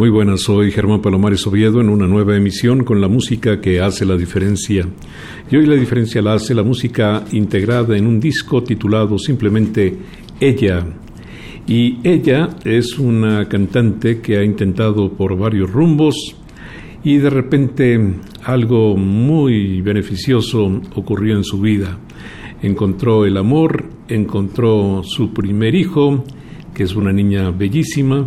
[0.00, 4.06] Muy buenas, soy Germán Palomares Oviedo en una nueva emisión con la música que hace
[4.06, 4.88] la diferencia.
[5.50, 9.94] Y hoy la diferencia la hace la música integrada en un disco titulado simplemente
[10.40, 10.86] Ella.
[11.66, 16.34] Y ella es una cantante que ha intentado por varios rumbos
[17.04, 18.00] y de repente
[18.44, 21.98] algo muy beneficioso ocurrió en su vida.
[22.62, 26.24] Encontró el amor, encontró su primer hijo,
[26.72, 28.26] que es una niña bellísima,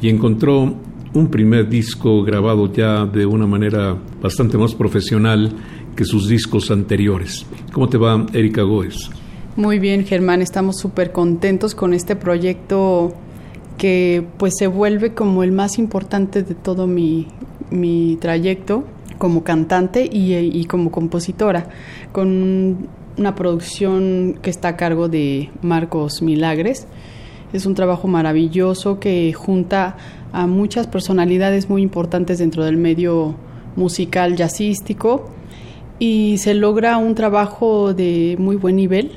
[0.00, 5.52] y encontró un primer disco grabado ya de una manera bastante más profesional
[5.96, 7.44] que sus discos anteriores.
[7.72, 9.10] ¿Cómo te va, Erika Goes?
[9.56, 13.12] Muy bien, Germán, estamos súper contentos con este proyecto
[13.76, 17.26] que pues se vuelve como el más importante de todo mi,
[17.70, 18.84] mi trayecto
[19.18, 21.68] como cantante y como compositora,
[22.10, 26.86] con una producción que está a cargo de Marcos Milagres.
[27.52, 29.96] Es un trabajo maravilloso que junta
[30.32, 33.36] a muchas personalidades muy importantes dentro del medio
[33.76, 35.30] musical jazzístico
[35.98, 39.12] y se logra un trabajo de muy buen nivel.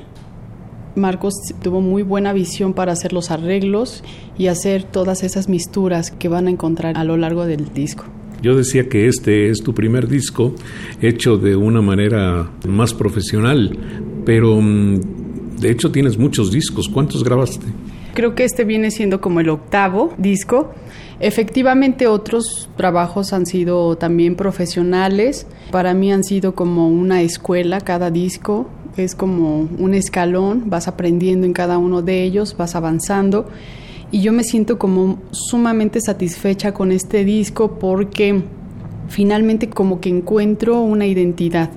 [0.96, 4.04] Marcos tuvo muy buena visión para hacer los arreglos
[4.38, 8.04] y hacer todas esas misturas que van a encontrar a lo largo del disco.
[8.42, 10.54] Yo decía que este es tu primer disco
[11.00, 13.76] hecho de una manera más profesional,
[14.26, 15.00] pero mm,
[15.60, 16.88] de hecho tienes muchos discos.
[16.88, 17.66] ¿Cuántos grabaste?
[18.14, 20.72] Creo que este viene siendo como el octavo disco
[21.20, 25.46] Efectivamente, otros trabajos han sido también profesionales.
[25.70, 28.68] Para mí han sido como una escuela cada disco.
[28.96, 33.46] Es como un escalón, vas aprendiendo en cada uno de ellos, vas avanzando.
[34.10, 38.42] Y yo me siento como sumamente satisfecha con este disco porque
[39.08, 41.70] finalmente como que encuentro una identidad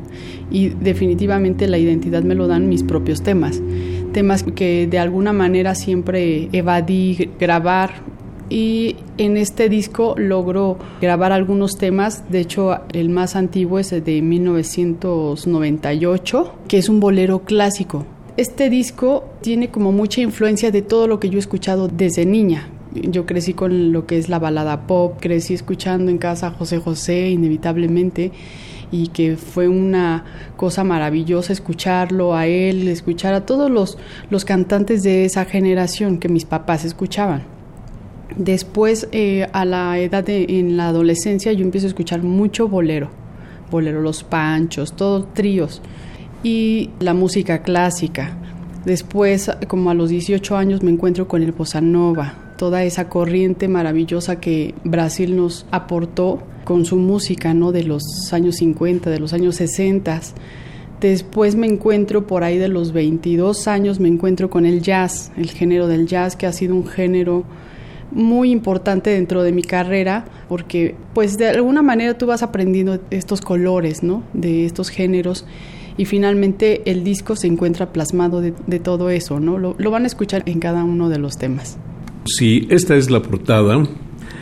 [0.50, 3.62] y definitivamente la identidad me lo dan mis propios temas
[4.18, 8.02] temas que de alguna manera siempre evadí grabar
[8.50, 14.22] y en este disco logró grabar algunos temas, de hecho el más antiguo es de
[14.24, 18.08] 1998, que es un bolero clásico.
[18.38, 22.70] Este disco tiene como mucha influencia de todo lo que yo he escuchado desde niña.
[22.96, 26.80] Yo crecí con lo que es la balada pop, crecí escuchando en casa a José
[26.80, 28.32] José inevitablemente
[28.92, 30.24] y que fue una
[30.56, 33.98] cosa maravillosa escucharlo a él, escuchar a todos los,
[34.30, 37.44] los cantantes de esa generación que mis papás escuchaban.
[38.36, 43.10] Después, eh, a la edad de, en la adolescencia, yo empiezo a escuchar mucho bolero,
[43.72, 45.82] bolero Los Panchos, todos tríos,
[46.44, 48.38] y la música clásica.
[48.86, 53.68] Después, como a los 18 años, me encuentro con el bossa nova, toda esa corriente
[53.68, 57.72] maravillosa que Brasil nos aportó con su música, ¿no?
[57.72, 60.20] De los años 50, de los años 60.
[61.00, 65.50] Después me encuentro por ahí de los 22 años, me encuentro con el jazz, el
[65.50, 67.46] género del jazz, que ha sido un género
[68.12, 73.40] muy importante dentro de mi carrera porque pues de alguna manera tú vas aprendiendo estos
[73.40, 74.24] colores, ¿no?
[74.34, 75.46] De estos géneros
[75.96, 79.58] y finalmente el disco se encuentra plasmado de, todo eso, ¿no?
[79.58, 81.78] Lo, lo, van a escuchar en cada uno de los temas.
[82.26, 83.88] Si esta es la portada,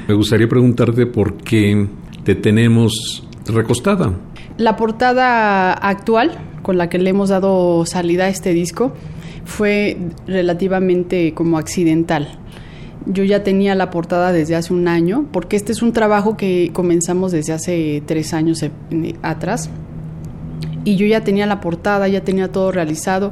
[0.07, 1.87] me gustaría preguntarte por qué
[2.25, 4.13] te tenemos recostada.
[4.57, 8.93] La portada actual con la que le hemos dado salida a este disco
[9.45, 12.39] fue relativamente como accidental
[13.05, 16.71] yo ya tenía la portada desde hace un año, porque este es un trabajo que
[16.73, 18.65] comenzamos desde hace tres años
[19.21, 19.69] atrás.
[20.83, 23.31] Y yo ya tenía la portada, ya tenía todo realizado,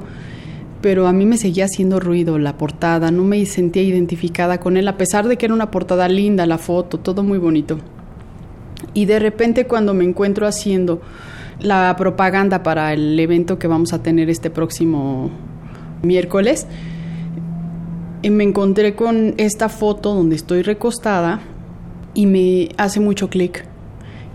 [0.81, 4.87] pero a mí me seguía haciendo ruido la portada, no me sentía identificada con él,
[4.87, 7.79] a pesar de que era una portada linda, la foto, todo muy bonito.
[8.93, 11.01] Y de repente cuando me encuentro haciendo
[11.59, 15.31] la propaganda para el evento que vamos a tener este próximo
[16.01, 16.67] miércoles.
[18.21, 21.41] Y me encontré con esta foto donde estoy recostada
[22.13, 23.65] y me hace mucho clic.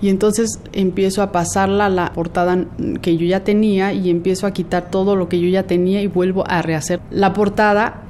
[0.01, 2.67] Y entonces empiezo a pasarla a la portada
[3.03, 6.07] que yo ya tenía y empiezo a quitar todo lo que yo ya tenía y
[6.07, 8.03] vuelvo a rehacer la portada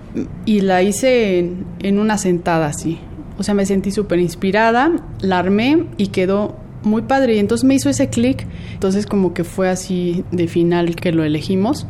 [0.45, 2.99] y la hice en, en una sentada así.
[3.39, 7.37] O sea, me sentí súper inspirada, la armé y quedó muy padre.
[7.37, 8.47] Y entonces me hizo ese clic.
[8.75, 11.87] Entonces como que fue así de final que lo elegimos.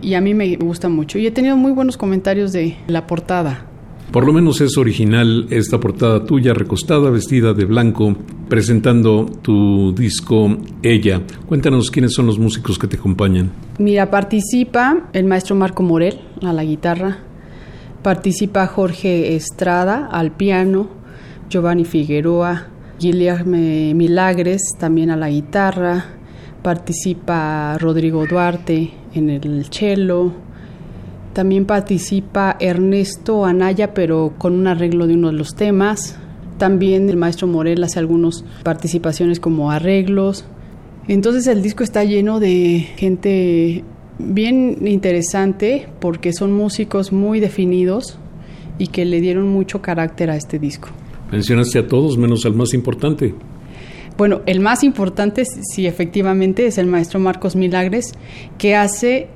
[0.00, 1.18] Y a mí me gusta mucho.
[1.18, 3.66] Y he tenido muy buenos comentarios de la portada.
[4.10, 8.14] Por lo menos es original esta portada tuya, recostada, vestida de blanco,
[8.46, 11.22] presentando tu disco Ella.
[11.46, 13.50] Cuéntanos quiénes son los músicos que te acompañan.
[13.78, 17.20] Mira, participa el maestro Marco Morel a la guitarra,
[18.02, 20.88] participa Jorge Estrada al piano,
[21.48, 22.68] Giovanni Figueroa,
[22.98, 23.56] Guillermo
[23.94, 26.04] Milagres también a la guitarra,
[26.62, 30.32] participa Rodrigo Duarte en el cello,
[31.32, 36.16] también participa Ernesto Anaya, pero con un arreglo de uno de los temas.
[36.58, 40.44] También el maestro Morel hace algunas participaciones como arreglos.
[41.08, 43.82] Entonces el disco está lleno de gente
[44.18, 48.18] bien interesante porque son músicos muy definidos
[48.78, 50.88] y que le dieron mucho carácter a este disco.
[51.30, 53.34] Mencionaste a todos menos al más importante.
[54.18, 58.12] Bueno, el más importante, sí, efectivamente, es el maestro Marcos Milagres,
[58.58, 59.28] que hace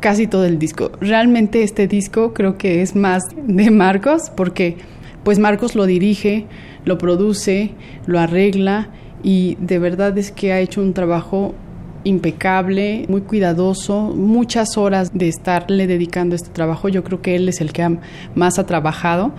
[0.00, 0.90] casi todo el disco.
[1.00, 4.76] Realmente este disco creo que es más de Marcos porque
[5.22, 6.46] pues Marcos lo dirige,
[6.84, 7.70] lo produce,
[8.06, 8.90] lo arregla
[9.22, 11.54] y de verdad es que ha hecho un trabajo
[12.06, 16.88] impecable, muy cuidadoso, muchas horas de estarle dedicando este trabajo.
[16.88, 17.98] Yo creo que él es el que
[18.34, 19.32] más ha trabajado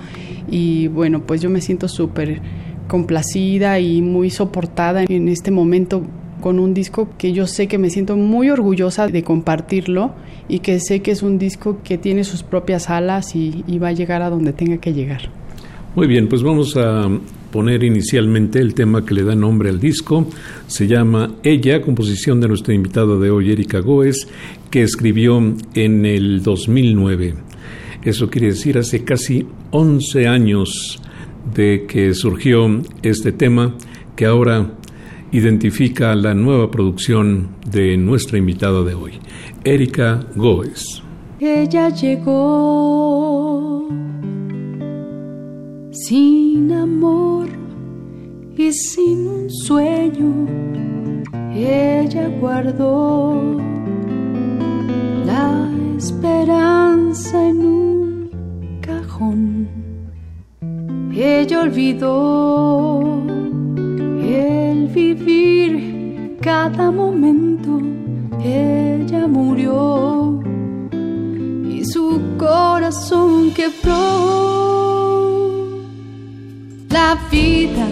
[0.52, 2.42] y bueno, pues yo me siento súper
[2.88, 6.04] complacida y muy soportada en este momento
[6.42, 10.12] con un disco que yo sé que me siento muy orgullosa de compartirlo
[10.50, 13.94] y que sé que es un disco que tiene sus propias alas y, va a
[13.94, 15.30] llegar a donde tenga que llegar.
[15.96, 17.10] Muy bien, pues vamos a
[17.57, 20.30] poner inicialmente el tema que le da nombre al disco.
[20.68, 24.27] Se llama Ella, composición de nuestra invitada de hoy, Erika Goes,
[24.69, 27.33] que escribió en el 2009.
[28.04, 31.01] Eso quiere decir hace casi 11 años
[31.51, 33.74] de que surgió este tema
[34.15, 34.75] que ahora
[35.31, 39.13] identifica la nueva producción de nuestra invitada de hoy,
[39.63, 41.01] Erika Goes.
[41.39, 43.48] Ella llegó
[45.98, 46.46] amor
[48.74, 50.46] sin un sueño.
[51.54, 53.58] Ella guardó
[55.25, 58.30] la esperanza en un
[58.81, 59.68] cajón.
[61.16, 63.24] Ella olvidó
[64.22, 67.80] el vivir cada momento.
[68.44, 70.42] Ella murió
[71.69, 74.68] y su corazón quebró.
[76.90, 77.88] La vida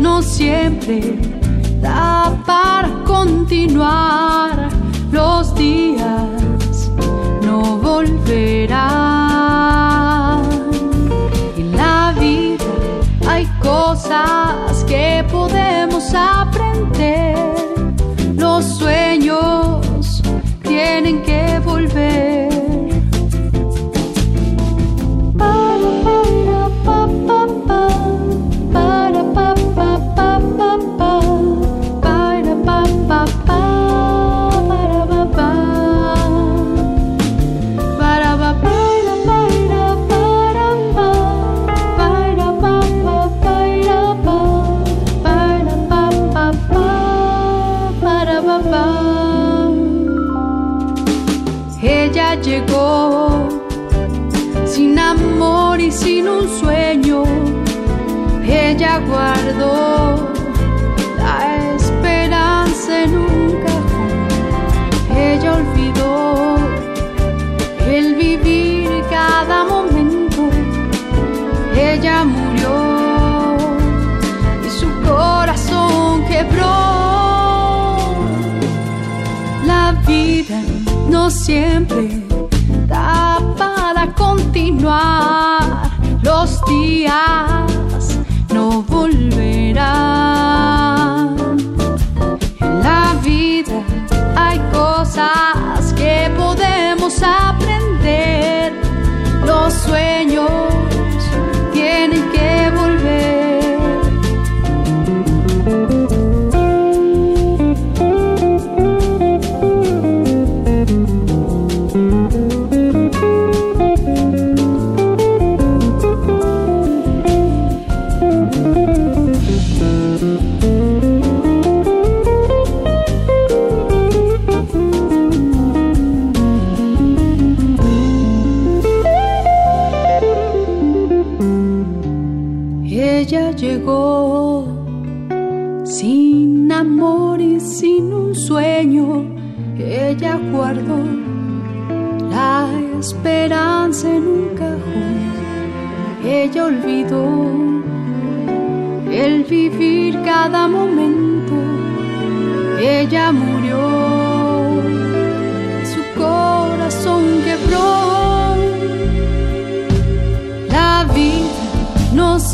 [0.00, 1.18] no siempre
[1.80, 4.68] da para continuar.
[5.12, 6.90] Los días
[7.42, 8.80] no volverán.
[11.56, 12.64] En la vida
[13.28, 17.29] hay cosas que podemos aprender.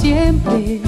[0.01, 0.81] Siempre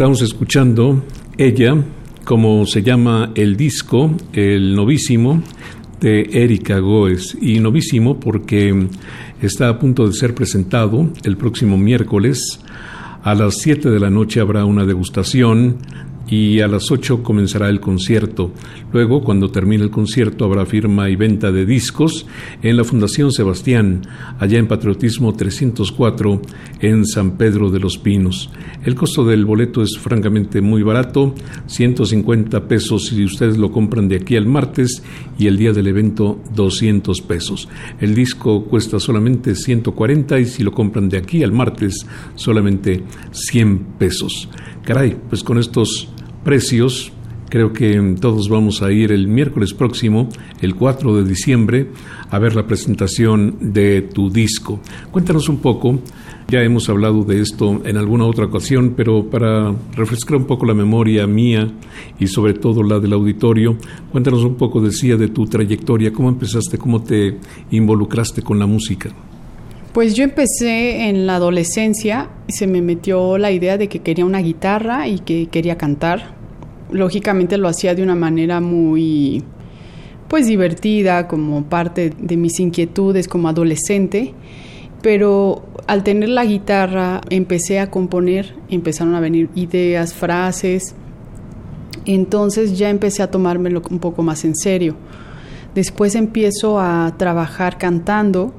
[0.00, 1.04] Estamos escuchando
[1.36, 1.76] Ella,
[2.24, 5.42] como se llama el disco, el novísimo
[6.00, 7.36] de Erika Goes.
[7.38, 8.88] Y novísimo porque
[9.42, 12.60] está a punto de ser presentado el próximo miércoles.
[13.22, 15.76] A las 7 de la noche habrá una degustación
[16.30, 18.52] y a las 8 comenzará el concierto.
[18.92, 22.26] Luego, cuando termine el concierto, habrá firma y venta de discos
[22.62, 24.02] en la Fundación Sebastián,
[24.38, 26.40] allá en Patriotismo 304,
[26.80, 28.50] en San Pedro de los Pinos.
[28.84, 31.34] El costo del boleto es francamente muy barato,
[31.66, 35.02] 150 pesos si ustedes lo compran de aquí al martes
[35.38, 37.68] y el día del evento 200 pesos.
[38.00, 42.06] El disco cuesta solamente 140 y si lo compran de aquí al martes
[42.36, 44.48] solamente 100 pesos.
[44.90, 46.08] Caray, pues con estos
[46.42, 47.12] precios
[47.48, 50.28] creo que todos vamos a ir el miércoles próximo,
[50.60, 51.92] el 4 de diciembre,
[52.28, 54.80] a ver la presentación de tu disco.
[55.12, 56.00] Cuéntanos un poco,
[56.48, 60.74] ya hemos hablado de esto en alguna otra ocasión, pero para refrescar un poco la
[60.74, 61.72] memoria mía
[62.18, 63.76] y sobre todo la del auditorio,
[64.10, 67.38] cuéntanos un poco, decía, de tu trayectoria, cómo empezaste, cómo te
[67.70, 69.14] involucraste con la música.
[69.92, 74.38] Pues yo empecé en la adolescencia, se me metió la idea de que quería una
[74.38, 76.36] guitarra y que quería cantar.
[76.92, 79.42] Lógicamente lo hacía de una manera muy
[80.28, 84.32] pues divertida, como parte de mis inquietudes como adolescente,
[85.02, 90.94] pero al tener la guitarra empecé a componer, empezaron a venir ideas, frases,
[92.04, 94.94] entonces ya empecé a tomármelo un poco más en serio.
[95.74, 98.54] Después empiezo a trabajar cantando,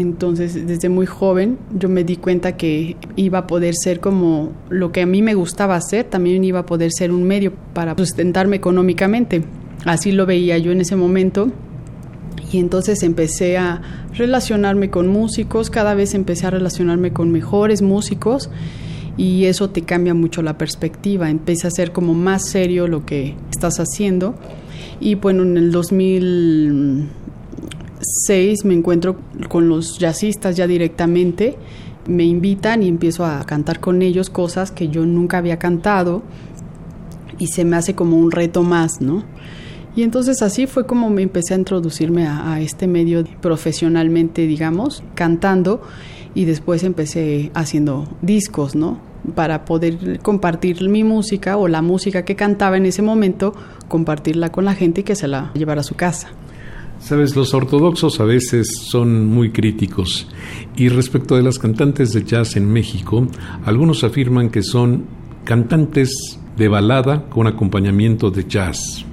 [0.00, 4.92] entonces desde muy joven yo me di cuenta que iba a poder ser como lo
[4.92, 8.56] que a mí me gustaba hacer, también iba a poder ser un medio para sustentarme
[8.56, 9.42] económicamente.
[9.84, 11.50] Así lo veía yo en ese momento.
[12.50, 13.82] Y entonces empecé a
[14.14, 18.48] relacionarme con músicos, cada vez empecé a relacionarme con mejores músicos
[19.18, 23.34] y eso te cambia mucho la perspectiva, empieza a ser como más serio lo que
[23.50, 24.34] estás haciendo.
[25.00, 25.72] Y bueno, en el
[27.98, 29.16] 2006 me encuentro
[29.48, 31.56] con los jazzistas ya directamente,
[32.06, 36.22] me invitan y empiezo a cantar con ellos cosas que yo nunca había cantado
[37.38, 39.24] y se me hace como un reto más, ¿no?
[39.94, 45.02] Y entonces así fue como me empecé a introducirme a, a, este medio profesionalmente, digamos,
[45.14, 45.82] cantando
[46.34, 49.00] y después empecé haciendo discos, ¿no?
[49.34, 53.54] Para poder compartir mi música o la música que cantaba en ese momento,
[53.88, 56.28] compartirla con la gente y que se la llevara a su casa.
[57.00, 60.28] Sabes, los ortodoxos a veces son muy críticos
[60.76, 63.26] y respecto de las cantantes de jazz en México,
[63.64, 65.04] algunos afirman que son
[65.44, 69.04] cantantes de balada con acompañamiento de jazz.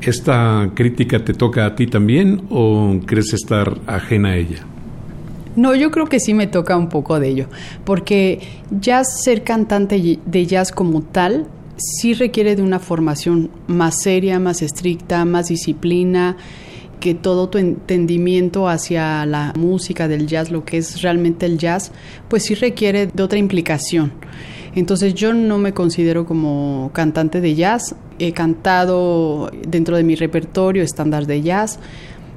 [0.00, 4.64] ¿Esta crítica te toca a ti también o crees estar ajena a ella?
[5.56, 7.46] No, yo creo que sí me toca un poco de ello,
[7.84, 8.40] porque
[8.70, 14.62] ya ser cantante de jazz como tal sí requiere de una formación más seria, más
[14.62, 16.36] estricta, más disciplina,
[17.00, 21.92] que todo tu entendimiento hacia la música del jazz, lo que es realmente el jazz,
[22.28, 24.12] pues sí requiere de otra implicación.
[24.74, 30.82] Entonces yo no me considero como cantante de jazz, he cantado dentro de mi repertorio
[30.82, 31.78] estándar de jazz,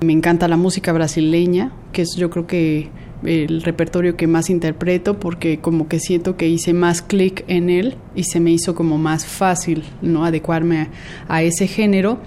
[0.02, 2.90] me encanta la música brasileña, que es yo creo que
[3.24, 7.96] el repertorio que más interpreto porque como que siento que hice más clic en él
[8.16, 10.90] y se me hizo como más fácil no adecuarme a,
[11.28, 12.20] a ese género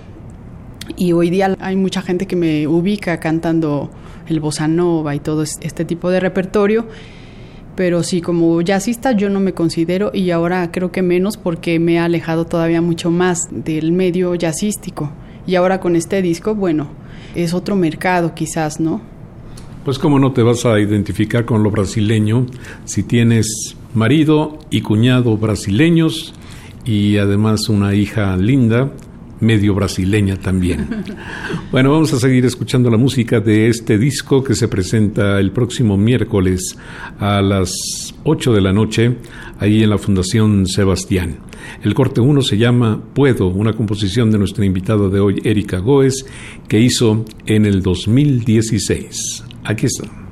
[0.96, 3.90] y hoy día hay mucha gente que me ubica cantando
[4.28, 6.86] el bossa nova y todo este tipo de repertorio
[7.74, 11.94] pero sí, como jazzista yo no me considero y ahora creo que menos porque me
[11.94, 15.10] he alejado todavía mucho más del medio jazzístico.
[15.46, 16.88] Y ahora con este disco, bueno,
[17.34, 19.00] es otro mercado quizás, ¿no?
[19.84, 22.46] Pues cómo no te vas a identificar con lo brasileño
[22.84, 26.32] si tienes marido y cuñado brasileños
[26.84, 28.92] y además una hija linda
[29.44, 30.88] medio brasileña también.
[31.70, 35.96] Bueno, vamos a seguir escuchando la música de este disco que se presenta el próximo
[35.96, 36.76] miércoles
[37.18, 39.16] a las 8 de la noche
[39.58, 41.38] ahí en la Fundación Sebastián.
[41.82, 46.26] El corte 1 se llama Puedo, una composición de nuestra invitada de hoy, Erika Goes,
[46.68, 49.44] que hizo en el 2016.
[49.64, 50.23] Aquí está.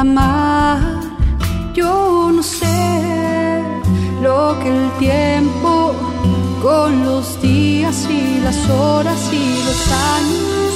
[0.00, 0.78] Amar.
[1.74, 3.62] Yo no sé
[4.22, 5.92] lo que el tiempo
[6.62, 9.80] con los días y las horas y los
[10.14, 10.72] años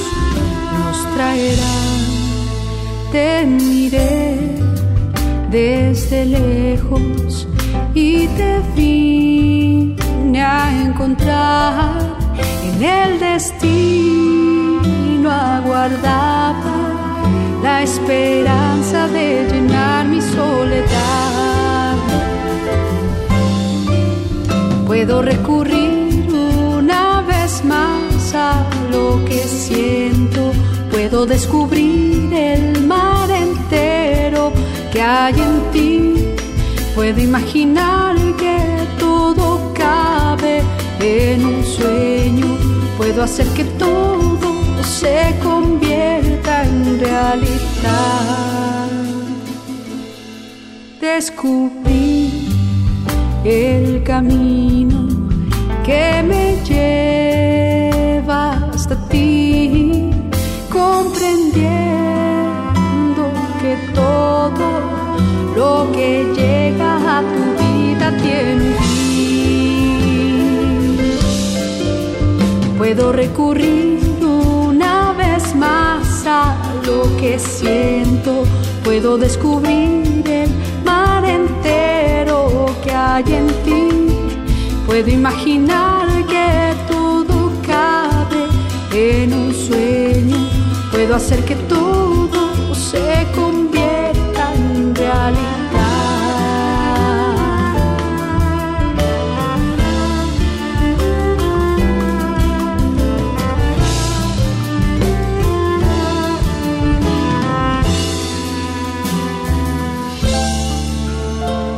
[0.73, 1.99] nos traerán.
[3.11, 4.59] Te miré
[5.49, 7.47] desde lejos
[7.93, 9.95] y te vi
[10.35, 12.17] a encontrar
[12.67, 13.63] en el destino
[15.29, 17.02] aguardaba
[17.63, 21.95] la esperanza de llenar mi soledad.
[24.85, 30.51] Puedo recurrir una vez más a lo que siento,
[30.91, 34.51] puedo descubrir el mar entero
[34.91, 36.13] que hay en ti,
[36.93, 38.57] puedo imaginar que
[38.99, 39.73] todo
[41.03, 42.57] en un sueño,
[42.97, 45.92] puedo hacer que todo se convierta
[46.83, 48.89] en realidad.
[50.99, 52.49] Descubrí
[53.43, 55.07] el camino
[55.83, 60.09] que me lleva hasta ti,
[60.71, 63.23] comprendiendo
[63.61, 64.67] que todo
[65.55, 68.73] lo que llega a tu vida tiene un
[72.77, 74.02] Puedo recurrir
[77.19, 78.43] que siento,
[78.83, 80.49] puedo descubrir el
[80.83, 83.89] mar entero que hay en ti,
[84.85, 88.43] puedo imaginar que todo cabe
[88.93, 90.37] en un sueño,
[90.91, 93.52] puedo hacer que todo se convierta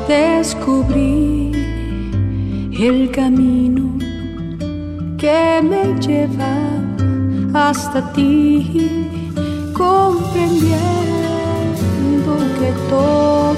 [0.07, 1.51] descubrí
[2.71, 3.97] el camino
[5.17, 6.55] que me lleva
[7.53, 8.89] hasta ti,
[9.73, 10.75] comprendiendo
[12.59, 13.55] que todo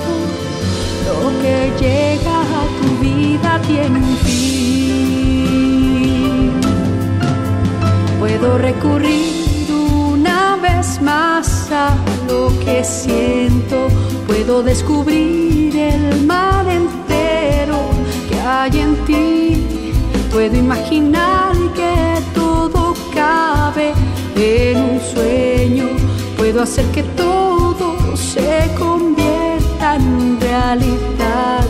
[1.07, 5.47] lo que llega a tu vida tiene un fin.
[8.19, 11.95] Puedo recurrir una vez más a
[12.27, 13.87] lo que siento,
[14.27, 17.79] puedo descubrir el mar entero
[18.29, 19.93] que hay en ti.
[20.31, 23.93] Puedo imaginar que todo cabe
[24.35, 25.87] en un sueño.
[26.37, 31.65] Puedo hacer que todo se convierta en realidad.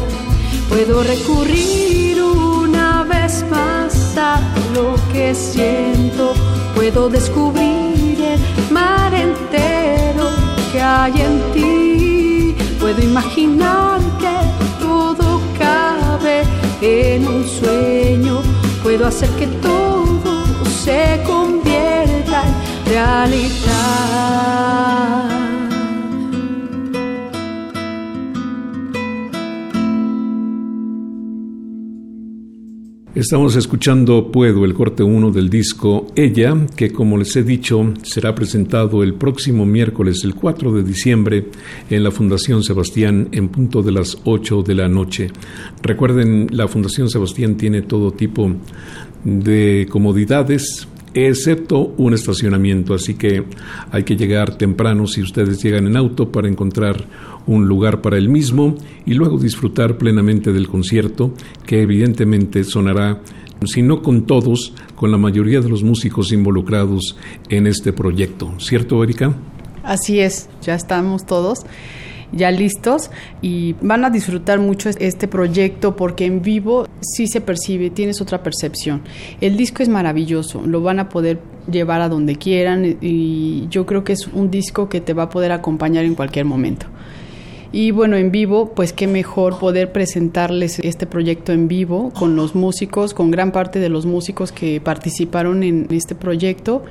[0.68, 4.42] Puedo recurrir una vez más a
[4.74, 6.34] lo que siento.
[6.76, 10.30] Puedo descubrir el mar entero
[10.72, 12.07] que hay en ti.
[12.88, 14.38] Puedo imaginar que
[14.80, 16.44] todo cabe
[16.80, 18.42] en un sueño.
[18.82, 20.46] Puedo hacer que todo
[20.86, 24.08] se convierta en realidad.
[33.28, 38.34] Estamos escuchando Puedo, el corte 1 del disco Ella, que como les he dicho será
[38.34, 41.48] presentado el próximo miércoles, el 4 de diciembre,
[41.90, 45.30] en la Fundación Sebastián en punto de las 8 de la noche.
[45.84, 48.50] Recuerden, la Fundación Sebastián tiene todo tipo
[49.26, 50.88] de comodidades
[51.26, 53.44] excepto un estacionamiento, así que
[53.92, 57.06] hay que llegar temprano si ustedes llegan en auto para encontrar
[57.48, 58.76] un lugar para el mismo
[59.06, 61.34] y luego disfrutar plenamente del concierto
[61.66, 63.22] que evidentemente sonará
[63.66, 67.18] si no con todos, con la mayoría de los músicos involucrados
[67.50, 68.54] en este proyecto.
[68.60, 69.36] ¿Cierto, Erika?
[69.84, 71.66] Así es, ya estamos todos
[72.32, 73.10] ya listos
[73.42, 78.44] y van a disfrutar mucho este proyecto porque en vivo sí se percibe, tienes otra
[78.44, 79.02] percepción.
[79.42, 81.40] El disco es maravilloso, lo van a poder
[81.72, 85.30] llevar a donde quieran y yo creo que es un disco que te va a
[85.30, 86.88] poder acompañar en cualquier momento.
[87.72, 92.56] Y bueno, en vivo, pues qué mejor poder presentarles este proyecto en vivo con los
[92.56, 96.84] músicos, con gran parte de los músicos que participaron en este proyecto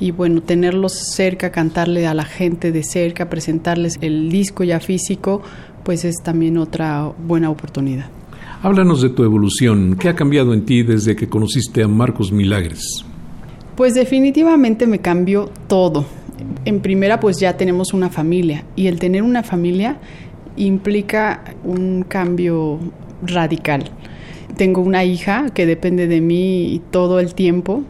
[0.00, 5.42] y bueno, tenerlos cerca, cantarle a la gente de cerca, presentarles el disco ya físico,
[5.84, 8.06] pues es también otra buena oportunidad.
[8.62, 9.96] Háblanos de tu evolución.
[9.98, 13.04] ¿Qué ha cambiado en ti desde que conociste a Marcos Milagres?
[13.76, 16.04] Pues definitivamente me cambió todo.
[16.64, 19.98] En primera, pues ya tenemos una familia y el tener una familia
[20.56, 22.78] implica un cambio
[23.22, 23.90] radical.
[24.56, 27.84] Tengo una hija que depende de mí todo el tiempo,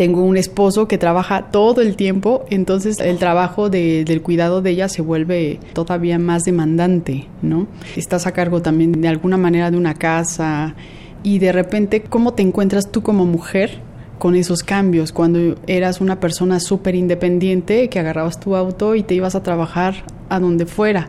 [0.00, 4.88] tengo un esposo que trabaja todo el tiempo, entonces el trabajo del cuidado de ella
[4.88, 7.66] se vuelve todavía más demandante, ¿no?
[7.96, 10.74] Estás a cargo también de alguna manera de una casa
[11.22, 13.82] y de repente, ¿cómo te encuentras tú como mujer?
[14.18, 19.14] con esos cambios, cuando eras una persona súper independiente, que agarrabas tu auto y te
[19.14, 19.94] ibas a trabajar
[20.28, 21.08] a donde fuera.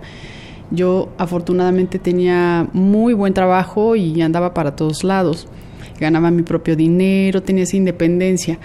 [0.69, 5.47] Yo afortunadamente tenía muy buen trabajo y andaba para todos lados
[6.01, 8.59] ganaba mi propio dinero, tenía esa independencia.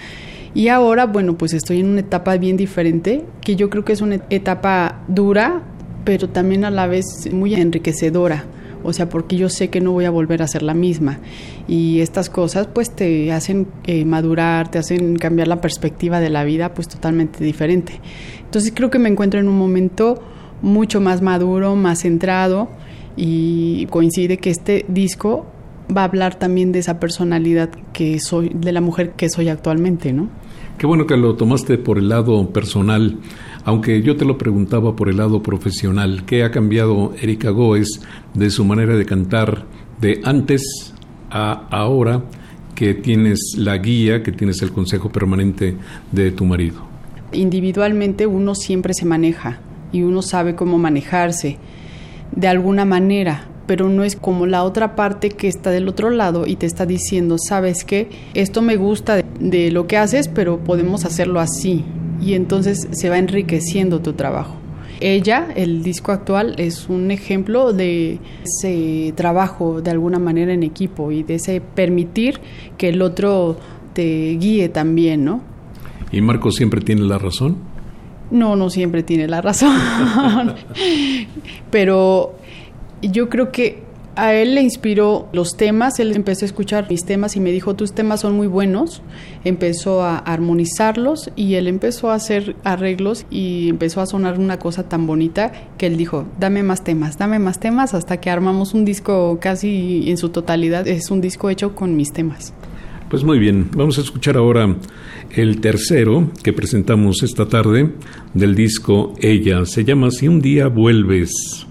[0.55, 4.01] Y ahora, bueno, pues estoy en una etapa bien diferente, que yo creo que es
[4.01, 5.62] una etapa dura,
[6.05, 8.46] pero también a la vez muy enriquecedora.
[8.83, 11.18] O sea, porque yo sé que no voy a volver a ser la misma.
[11.68, 16.44] Y estas cosas pues te hacen eh, madurar, te hacen cambiar la perspectiva de la
[16.44, 18.01] vida pues totalmente diferente.
[18.44, 20.22] Entonces creo que me encuentro en un momento
[20.62, 22.68] mucho más maduro, más centrado
[23.16, 25.46] y coincide que este disco
[25.94, 30.12] va a hablar también de esa personalidad que soy, de la mujer que soy actualmente,
[30.12, 30.29] ¿no?
[30.79, 33.18] Qué bueno que lo tomaste por el lado personal,
[33.64, 36.25] aunque yo te lo preguntaba por el lado profesional.
[36.27, 38.03] ¿Qué ha cambiado Erika Goes
[38.35, 39.64] de su manera de cantar
[40.01, 40.92] de antes
[41.31, 42.25] a ahora
[42.75, 45.77] que tienes la guía, que tienes el consejo permanente
[46.12, 46.87] de tu marido?
[47.33, 49.61] Individualmente uno siempre se maneja
[49.92, 51.57] y uno sabe cómo manejarse
[52.33, 56.46] de alguna manera, pero no es como la otra parte que está del otro lado
[56.46, 61.05] y te está diciendo, sabes que esto me gusta de, lo que haces, pero podemos
[61.05, 61.85] hacerlo así.
[62.20, 64.57] Y entonces se va enriqueciendo tu trabajo.
[65.00, 71.12] Ella, el disco actual, es un ejemplo de ese trabajo de alguna manera en equipo
[71.12, 72.40] y de ese permitir
[72.79, 73.59] que el otro
[73.92, 75.42] te guíe también, ¿no?
[76.12, 77.57] ¿Y Marco siempre tiene la razón?
[78.31, 79.76] No, no siempre tiene la razón.
[81.70, 82.35] Pero
[83.11, 87.37] yo creo que a él le inspiró los temas, él empezó a escuchar mis temas
[87.37, 89.03] y me dijo, tus temas son muy buenos,
[89.45, 94.88] empezó a armonizarlos y él empezó a hacer arreglos y empezó a sonar una cosa
[94.88, 98.87] tan bonita que él dijo, dame más temas, dame más temas hasta que armamos un
[98.87, 102.55] disco casi en su totalidad, es un disco hecho con mis temas.
[103.11, 104.77] Pues muy bien, vamos a escuchar ahora
[105.31, 107.92] el tercero que presentamos esta tarde
[108.33, 111.66] del disco Ella, se llama Si un día vuelves.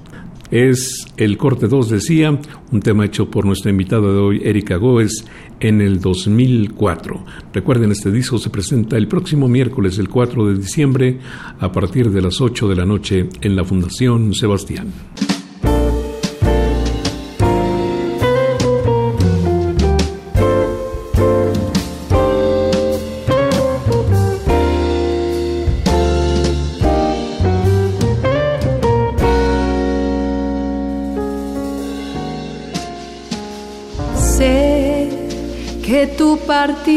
[0.51, 2.39] Es el corte 2, decía,
[2.71, 5.25] un tema hecho por nuestra invitada de hoy, Erika Goes,
[5.60, 7.25] en el 2004.
[7.53, 11.19] Recuerden, este disco se presenta el próximo miércoles, el 4 de diciembre,
[11.60, 14.88] a partir de las 8 de la noche en la Fundación Sebastián.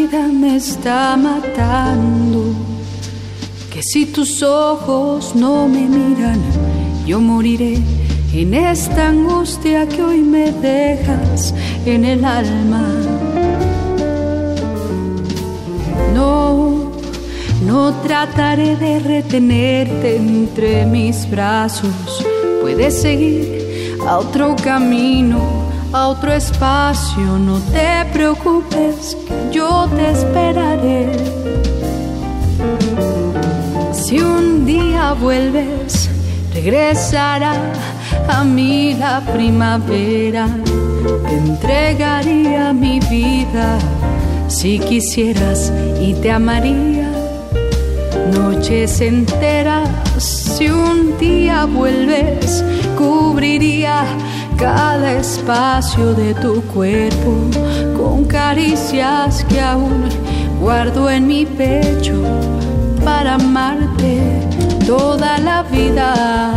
[0.09, 2.55] Partida me está matando.
[3.73, 6.41] Que si tus ojos no me miran,
[7.07, 7.79] yo moriré
[8.33, 11.55] en esta angustia que hoy me dejas
[11.87, 12.85] en el alma.
[16.15, 16.93] No,
[17.65, 22.25] no trataré de retenerte entre mis brazos.
[22.61, 25.41] Puedes seguir a otro camino,
[25.93, 27.39] a otro espacio.
[27.39, 29.17] No te preocupes,
[29.53, 31.09] yo te esperaré.
[33.93, 36.11] Si un día vuelves,
[36.55, 37.55] regresará
[38.29, 40.49] a mí la primavera.
[41.29, 43.79] Te entregaría mi vida
[44.49, 47.09] si quisieras y te amaría
[48.31, 49.89] noches enteras.
[50.19, 52.65] Si un día vuelves,
[52.97, 54.05] cubriría
[54.59, 57.49] cada espacio de tu cuerpo
[57.97, 60.09] con caricias que aún
[60.61, 62.21] guardo en mi pecho
[63.05, 64.21] para amarte
[64.85, 66.55] toda la vida.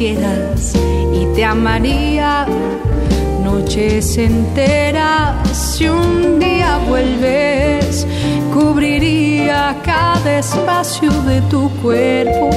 [0.00, 2.46] Y te amaría
[3.44, 5.46] noches enteras.
[5.52, 8.06] Si un día vuelves,
[8.54, 12.48] cubriría cada espacio de tu cuerpo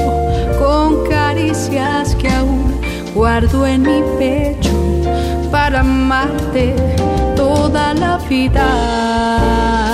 [0.57, 2.79] con caricias que aún
[3.13, 4.71] guardo en mi pecho
[5.51, 6.73] para amarte
[7.35, 9.92] toda la vida.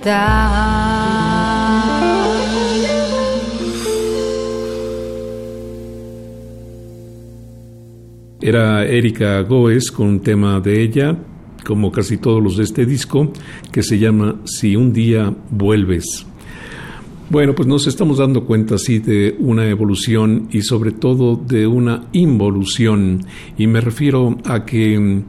[8.41, 11.17] Era Erika Goes con un tema de ella,
[11.65, 13.33] como casi todos los de este disco,
[13.71, 16.25] que se llama Si un día vuelves.
[17.31, 22.07] Bueno, pues nos estamos dando cuenta así de una evolución y sobre todo de una
[22.11, 23.23] involución.
[23.55, 25.21] Y me refiero a que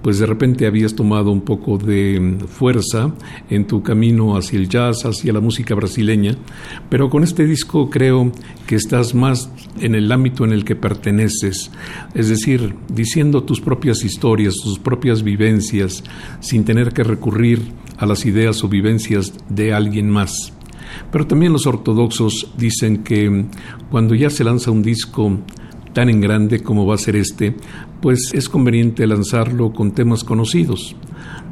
[0.00, 3.12] pues de repente habías tomado un poco de fuerza
[3.50, 6.36] en tu camino hacia el jazz, hacia la música brasileña,
[6.88, 8.30] pero con este disco creo
[8.68, 11.72] que estás más en el ámbito en el que perteneces,
[12.14, 16.04] es decir, diciendo tus propias historias, tus propias vivencias,
[16.38, 17.60] sin tener que recurrir
[17.96, 20.52] a las ideas o vivencias de alguien más.
[21.10, 23.46] Pero también los ortodoxos dicen que
[23.90, 25.38] cuando ya se lanza un disco
[25.92, 27.54] tan en grande como va a ser este,
[28.00, 30.94] pues es conveniente lanzarlo con temas conocidos,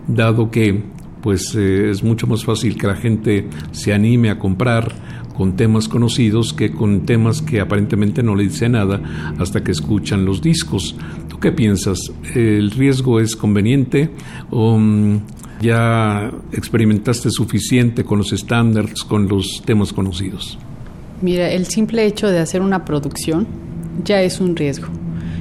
[0.06, 0.84] dado que
[1.22, 4.94] pues eh, es mucho más fácil que la gente se anime a comprar
[5.36, 9.02] con temas conocidos que con temas que aparentemente no le dice nada
[9.38, 10.96] hasta que escuchan los discos.
[11.28, 11.98] ¿Tú qué piensas?
[12.34, 14.10] ¿El riesgo es conveniente
[14.50, 15.20] o mm,
[15.60, 20.58] ya experimentaste suficiente con los estándares, con los temas conocidos?
[21.22, 23.46] Mira, el simple hecho de hacer una producción
[24.04, 24.88] ya es un riesgo,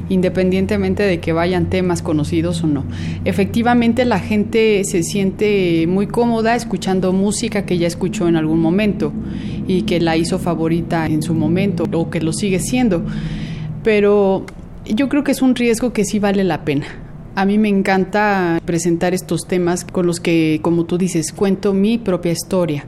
[0.08, 2.86] independientemente de que vayan temas conocidos o no.
[3.26, 9.12] Efectivamente, la gente se siente muy cómoda escuchando música que ya escuchó en algún momento
[9.68, 13.04] y que la hizo favorita en su momento o que lo sigue siendo.
[13.84, 14.46] Pero
[14.86, 16.86] yo creo que es un riesgo que sí vale la pena.
[17.36, 21.98] A mí me encanta presentar estos temas con los que, como tú dices, cuento mi
[21.98, 22.86] propia historia.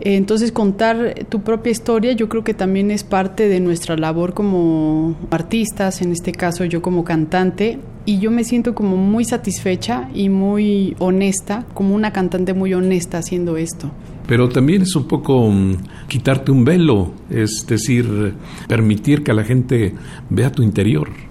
[0.00, 5.16] Entonces contar tu propia historia yo creo que también es parte de nuestra labor como
[5.30, 10.28] artistas, en este caso yo como cantante, y yo me siento como muy satisfecha y
[10.28, 13.90] muy honesta, como una cantante muy honesta haciendo esto.
[14.28, 18.34] Pero también es un poco mm, quitarte un velo, es decir,
[18.68, 19.94] permitir que la gente
[20.30, 21.27] vea tu interior.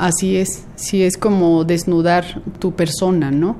[0.00, 3.56] Así es, sí es como desnudar tu persona, ¿no?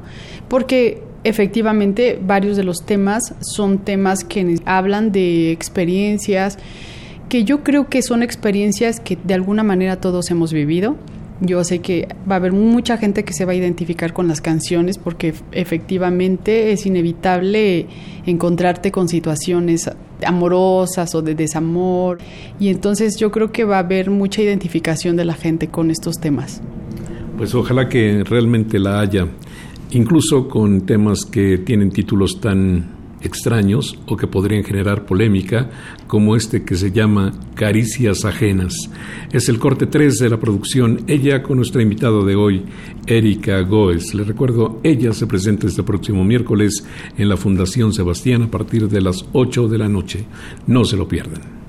[0.48, 6.56] Porque efectivamente varios de los temas son temas que hablan de experiencias
[7.28, 10.96] que yo creo que son experiencias que de alguna manera todos hemos vivido
[11.40, 14.42] Yo sé que va a haber mucha gente que se va a identificar con las
[14.42, 17.86] canciones porque efectivamente es inevitable
[18.26, 19.90] encontrarte con situaciones
[20.26, 22.18] amorosas o de desamor
[22.58, 26.20] y entonces yo creo que va a haber mucha identificación de la gente con estos
[26.20, 26.60] temas.
[27.38, 29.26] Pues ojalá que realmente la haya,
[29.92, 35.70] incluso con temas que tienen títulos tan extraños o que podrían generar polémica,
[36.06, 38.74] como este que se llama Caricias Ajenas.
[39.32, 42.64] Es el corte 3 de la producción, ella con nuestra invitada de hoy,
[43.06, 44.14] Erika Goes.
[44.14, 46.84] Le recuerdo, ella se presenta este próximo miércoles
[47.16, 50.24] en la Fundación Sebastián a partir de las 8 de la noche.
[50.66, 51.59] No se lo pierdan.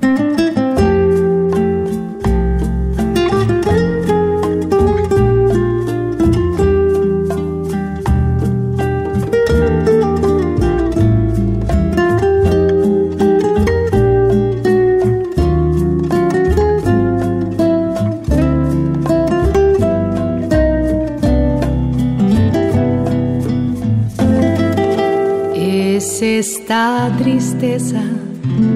[26.72, 28.02] Esta tristeza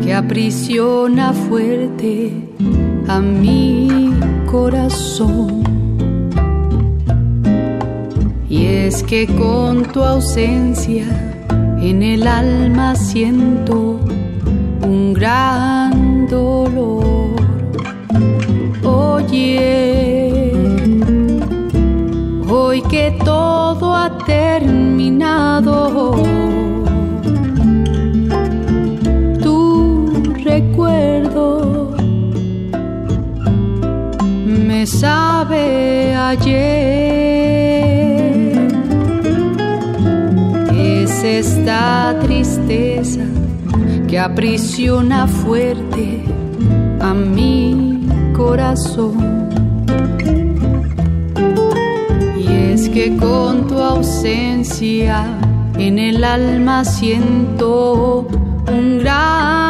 [0.03, 2.33] que aprisiona fuerte
[3.07, 4.13] a mi
[4.51, 5.63] corazón.
[8.49, 11.05] Y es que con tu ausencia
[11.79, 14.01] en el alma siento
[14.81, 17.29] un gran dolor.
[18.83, 19.94] Oye,
[36.15, 36.95] ayer.
[40.73, 43.21] Es esta tristeza
[44.07, 46.23] que aprisiona fuerte
[47.01, 49.49] a mi corazón.
[52.37, 55.25] Y es que con tu ausencia
[55.77, 58.27] en el alma siento
[58.67, 59.64] un gran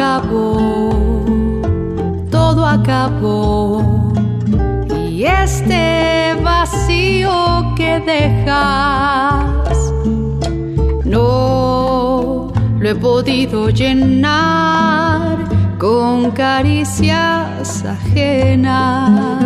[0.00, 0.90] acabó,
[2.30, 4.12] todo acabó.
[4.94, 9.92] Y este vacío que dejas,
[11.04, 15.36] no lo he podido llenar
[15.78, 19.39] con caricias ajenas.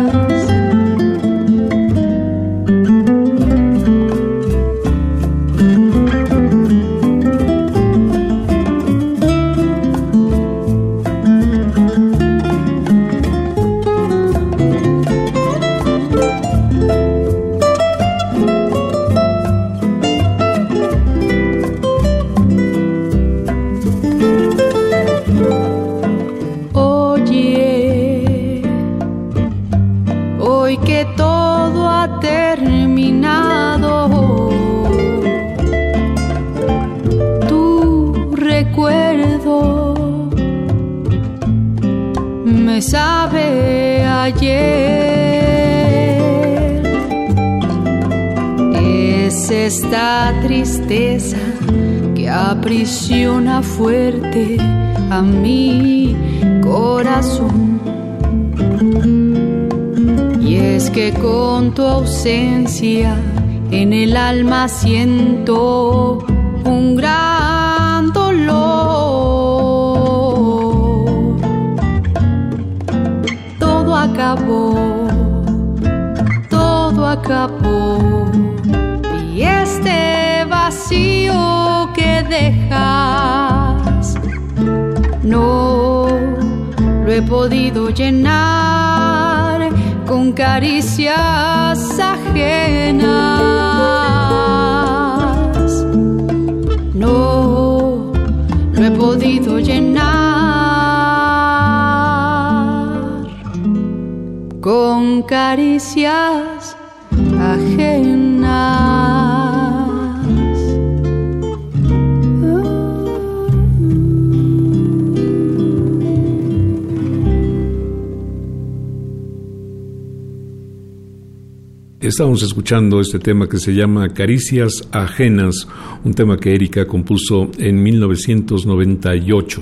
[122.15, 125.67] Estamos escuchando este tema que se llama Caricias Ajenas,
[126.05, 129.61] un tema que Erika compuso en 1998.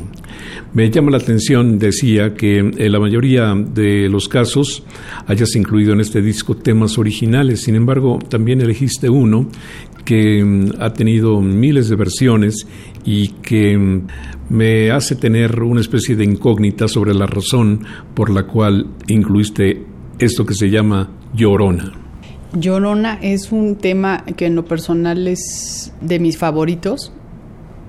[0.76, 4.84] Me llama la atención, decía, que en la mayoría de los casos
[5.26, 9.50] hayas incluido en este disco temas originales, sin embargo, también elegiste uno
[10.06, 12.68] que mm, ha tenido miles de versiones
[13.04, 14.08] y que mm,
[14.50, 17.84] me hace tener una especie de incógnita sobre la razón
[18.14, 19.88] por la cual incluiste
[20.20, 22.03] esto que se llama Llorona.
[22.54, 27.12] Llorona es un tema que en lo personal es de mis favoritos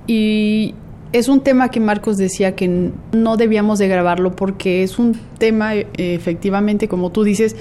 [0.06, 0.74] y
[1.12, 5.74] es un tema que Marcos decía que no debíamos de grabarlo porque es un tema
[5.74, 7.54] efectivamente, como tú dices,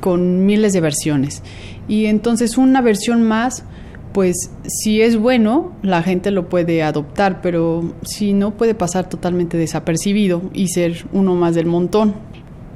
[0.00, 1.42] con miles de versiones.
[1.88, 3.64] Y entonces una versión más,
[4.12, 9.56] pues si es bueno, la gente lo puede adoptar, pero si no puede pasar totalmente
[9.56, 12.14] desapercibido y ser uno más del montón.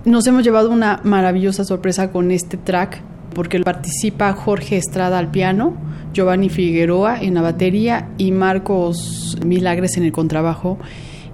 [0.05, 3.03] Nos hemos llevado una maravillosa sorpresa con este track
[3.35, 5.75] porque participa Jorge Estrada al piano,
[6.13, 10.79] Giovanni Figueroa en la batería y Marcos Milagres en el contrabajo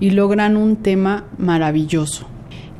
[0.00, 2.26] y logran un tema maravilloso.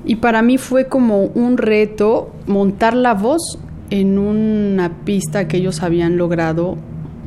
[0.05, 3.59] Y para mí fue como un reto montar la voz
[3.91, 6.77] en una pista que ellos habían logrado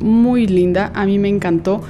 [0.00, 1.80] muy linda, a mí me encantó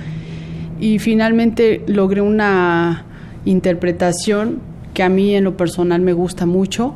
[0.80, 3.04] y finalmente logré una
[3.44, 4.60] interpretación
[4.94, 6.94] que a mí en lo personal me gusta mucho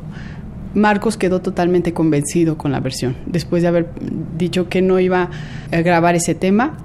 [0.73, 3.89] Marcos quedó totalmente convencido con la versión, después de haber
[4.37, 5.29] dicho que no iba
[5.71, 6.77] a grabar ese tema.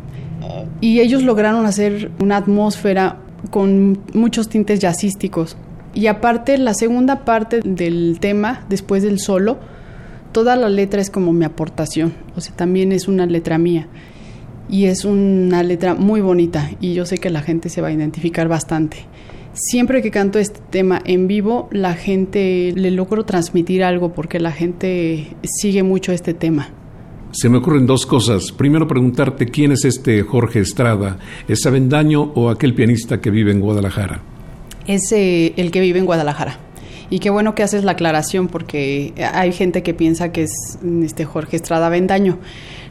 [0.81, 3.17] Y ellos lograron hacer una atmósfera
[3.51, 5.57] con muchos tintes jazzísticos.
[5.95, 9.59] Y aparte, la segunda parte del tema, después del solo,
[10.33, 12.13] toda la letra es como mi aportación.
[12.37, 13.89] O sea, también es una letra mía.
[14.71, 16.71] Y es una letra muy bonita.
[16.81, 18.99] Y yo sé que la gente se va a identificar bastante
[19.59, 24.53] siempre que canto este tema en vivo, la gente le logro transmitir algo porque la
[24.53, 26.71] gente sigue mucho este tema.
[27.33, 28.53] Se me ocurren dos cosas.
[28.53, 33.61] Primero preguntarte quién es este Jorge Estrada, ¿es Avendaño o aquel pianista que vive en
[33.61, 34.23] Guadalajara?
[34.87, 36.59] Es eh, el que vive en Guadalajara.
[37.11, 41.25] Y qué bueno que haces la aclaración porque hay gente que piensa que es este
[41.25, 42.39] Jorge Estrada Avendaño.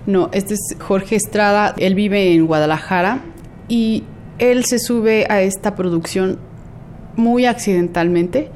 [0.06, 3.24] No, este es Jorge Estrada, él vive en Guadalajara
[3.68, 4.04] y
[4.40, 6.40] él se sube a esta producción
[7.18, 8.50] muy accidentalmente.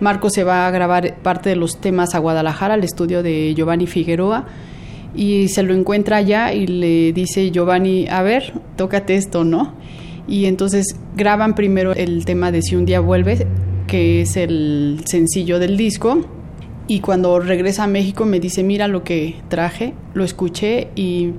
[0.00, 3.86] Marco se va a grabar parte de los temas a Guadalajara, al estudio de Giovanni
[3.86, 4.46] Figueroa,
[5.14, 9.72] y se lo encuentra allá y le dice Giovanni, a ver, tócate esto, ¿no?
[10.28, 13.46] Y entonces graban primero el tema de Si un día vuelve,
[13.86, 16.26] que es el sencillo del disco,
[16.86, 21.32] y cuando regresa a México me dice, mira lo que traje, lo escuché y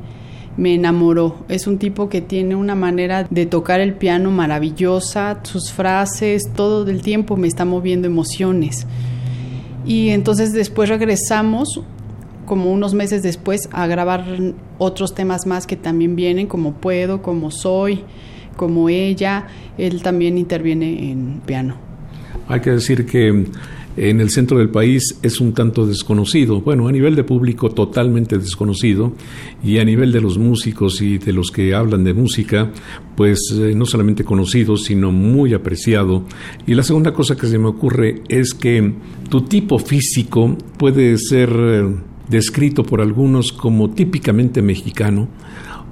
[0.59, 1.37] me enamoró.
[1.47, 6.87] Es un tipo que tiene una manera de tocar el piano maravillosa, sus frases, todo
[6.89, 8.85] el tiempo me está moviendo emociones.
[9.85, 11.81] Y entonces después regresamos,
[12.45, 14.25] como unos meses después, a grabar
[14.77, 18.03] otros temas más que también vienen, como Puedo, como Soy,
[18.57, 19.47] como Ella.
[19.77, 21.75] Él también interviene en piano.
[22.49, 23.45] Hay que decir que
[23.97, 26.61] en el centro del país es un tanto desconocido.
[26.61, 29.13] Bueno, a nivel de público totalmente desconocido
[29.63, 32.71] y a nivel de los músicos y de los que hablan de música,
[33.15, 36.23] pues eh, no solamente conocido, sino muy apreciado.
[36.65, 38.93] Y la segunda cosa que se me ocurre es que
[39.29, 41.95] tu tipo físico puede ser eh,
[42.29, 45.27] descrito por algunos como típicamente mexicano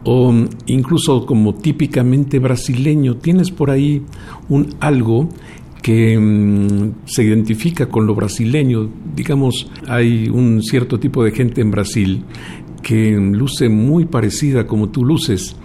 [0.04, 0.34] o
[0.68, 3.18] incluso como típicamente brasileño.
[3.18, 4.04] Tienes por ahí
[4.48, 5.28] un algo
[5.82, 8.90] que mm, se identifica con lo brasileño.
[9.16, 12.24] Digamos, hay un cierto tipo de gente en Brasil
[12.82, 15.56] que luce muy parecida como tú luces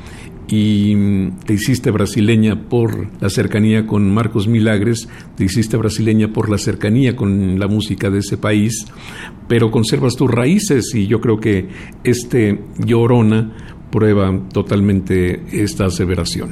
[0.49, 6.51] y mm, te hiciste brasileña por la cercanía con Marcos Milagres, te hiciste brasileña por
[6.51, 8.87] la cercanía con la música de ese país,
[9.49, 11.69] pero conservas tus raíces y yo creo que
[12.05, 13.53] este Llorona
[13.91, 16.51] prueba totalmente esta aseveración.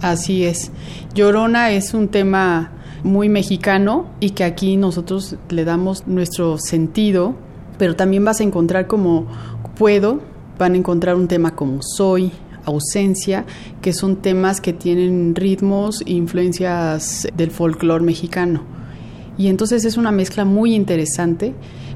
[0.00, 0.72] Así es.
[1.14, 2.72] Llorona es un tema
[3.02, 7.34] muy mexicano y que aquí nosotros le damos nuestro sentido,
[7.78, 9.26] pero también vas a encontrar como
[9.76, 10.20] puedo,
[10.58, 12.30] van a encontrar un tema como soy,
[12.64, 13.44] ausencia,
[13.80, 18.62] que son temas que tienen ritmos e influencias del folclore mexicano.
[19.38, 21.54] Y entonces es una mezcla muy interesante,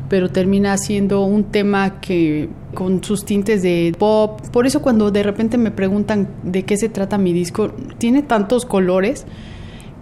[0.09, 4.41] pero termina siendo un tema que con sus tintes de pop.
[4.53, 8.65] Por eso cuando de repente me preguntan de qué se trata mi disco, tiene tantos
[8.65, 9.27] colores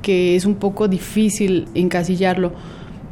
[0.04, 2.52] que es un poco difícil encasillarlo,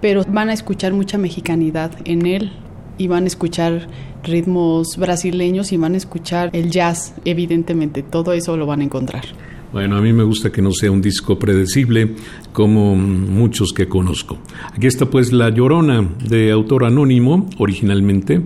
[0.02, 2.52] pero van a escuchar mucha mexicanidad en él
[2.98, 3.88] y van a escuchar
[4.22, 9.24] ritmos brasileños y van a escuchar el jazz, evidentemente, todo eso lo van a encontrar.
[9.72, 12.14] Bueno, a mí me gusta que no sea un disco predecible
[12.52, 14.38] como muchos que conozco.
[14.70, 18.42] Aquí está pues La Llorona de autor anónimo originalmente,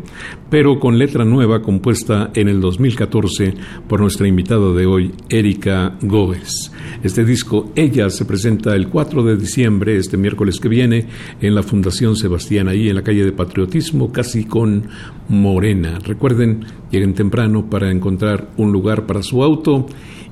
[0.48, 3.54] pero con letra nueva compuesta en el 2014
[3.88, 6.70] por nuestra invitada de hoy, Erika Gómez.
[7.02, 11.08] Este disco, ella, se presenta el 4 de diciembre, este miércoles que viene,
[11.40, 14.88] en la Fundación Sebastián, ahí en la calle de Patriotismo, casi con
[15.28, 15.98] Morena.
[16.04, 19.86] Recuerden, lleguen temprano para encontrar un lugar para su auto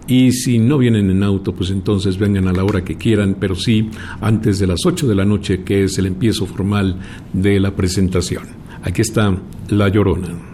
[0.06, 3.54] y si no vienen en auto, pues entonces vengan a la hora que quieran, pero
[3.54, 3.88] sí
[4.20, 6.98] antes de las 8 de la noche, que es el empiezo formal
[7.32, 8.44] de la presentación.
[8.82, 9.34] Aquí está
[9.68, 10.53] La Llorona.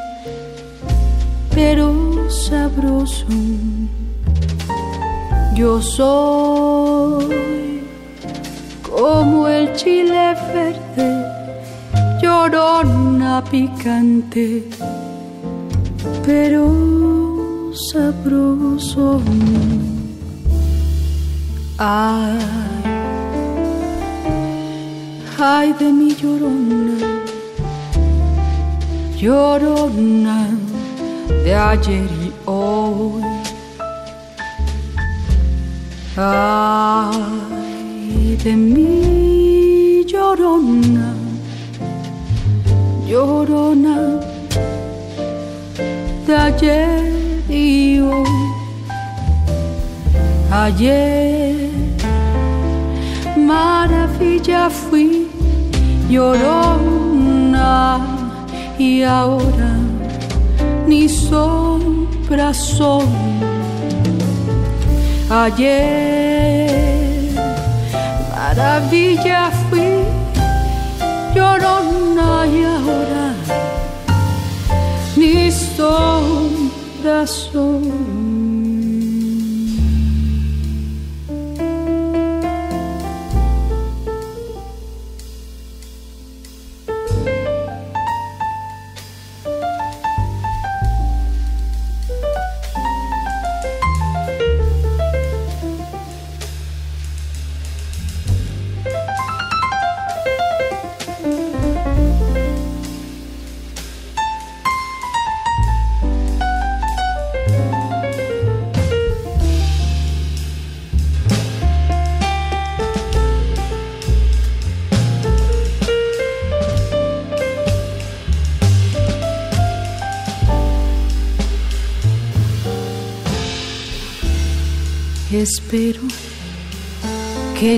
[1.53, 3.25] pero sabroso.
[5.55, 7.31] Yo soy
[8.89, 11.25] como el chile verde,
[12.21, 14.63] llorona, picante,
[16.25, 19.21] pero sabroso.
[21.77, 22.39] Ay,
[25.39, 26.97] ay de mi llorona,
[29.17, 30.70] llorona
[31.43, 33.23] de ayer y hoy.
[36.17, 37.57] Ay
[38.43, 41.13] de mi llorona,
[43.07, 44.19] llorona
[46.27, 48.25] de ayer y hoy.
[50.51, 51.71] Ayer
[53.37, 55.27] maravilla fui
[56.09, 57.99] llorona
[58.77, 59.80] y ahora
[60.87, 63.05] ni sombra soy.
[65.29, 66.71] Ayer
[68.35, 70.03] maravilla fui
[71.33, 73.27] llorona y ahora
[75.15, 78.20] ni sombra soy.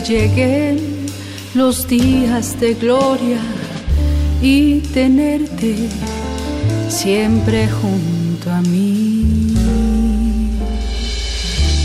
[0.04, 1.06] Lleguen
[1.54, 3.40] los días de gloria
[4.42, 5.76] y tenerte
[6.90, 9.54] siempre junto a mí.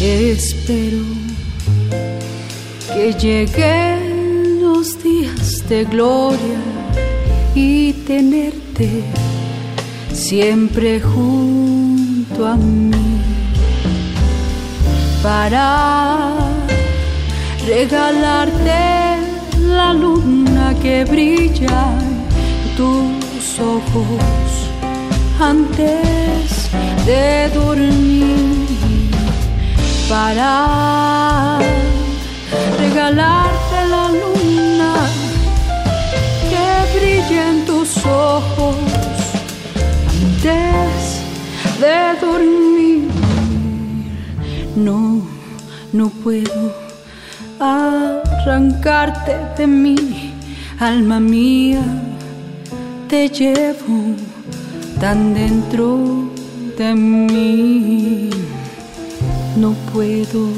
[0.01, 1.05] Espero
[2.93, 6.61] que lleguen los días de gloria
[7.55, 9.05] y tenerte
[10.13, 12.91] siempre junto a mí
[15.23, 16.58] para
[17.69, 19.19] regalarte
[19.61, 24.51] la luna que brilla en tus ojos
[25.39, 26.71] antes
[27.05, 28.67] de dormir
[30.09, 31.59] para
[32.79, 34.93] regalarte la luna
[36.51, 38.77] que brilla en tus ojos
[40.23, 41.03] antes
[41.83, 43.09] de dormir.
[44.75, 45.21] No
[45.93, 46.88] no puedo
[47.61, 50.33] arrancarte de mí,
[50.79, 51.83] alma mía,
[53.09, 54.15] te llevo
[55.01, 56.31] tan dentro
[56.77, 58.31] de mí,
[59.57, 60.49] no puedo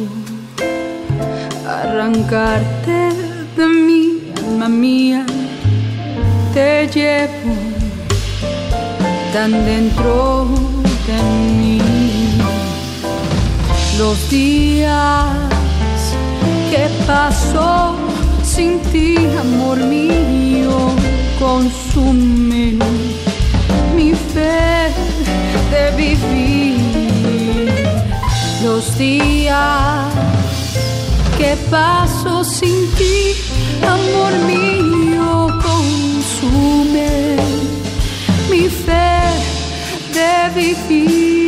[1.66, 3.10] arrancarte
[3.56, 5.24] de mí, alma mía,
[6.52, 7.54] te llevo
[9.32, 10.46] tan dentro
[11.06, 11.22] de
[11.56, 11.80] mí.
[13.98, 15.49] Los días
[16.70, 17.96] que paso
[18.44, 20.76] sin ti, amor mío,
[21.38, 22.78] consumen
[23.96, 24.92] mi fe
[25.72, 26.78] de vivir.
[28.62, 30.14] Los días
[31.38, 33.18] que paso sin ti,
[33.96, 37.36] amor mío, consume
[38.50, 39.18] mi fe
[40.14, 41.39] de vivir.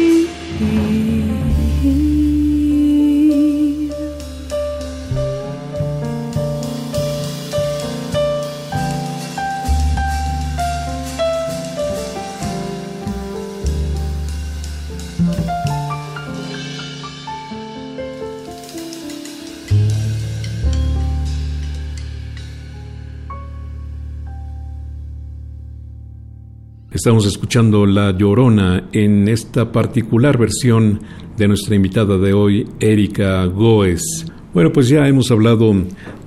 [27.03, 31.01] Estamos escuchando La Llorona en esta particular versión
[31.37, 34.25] de nuestra invitada de hoy, Erika Goes.
[34.55, 35.75] Bueno, pues ya hemos hablado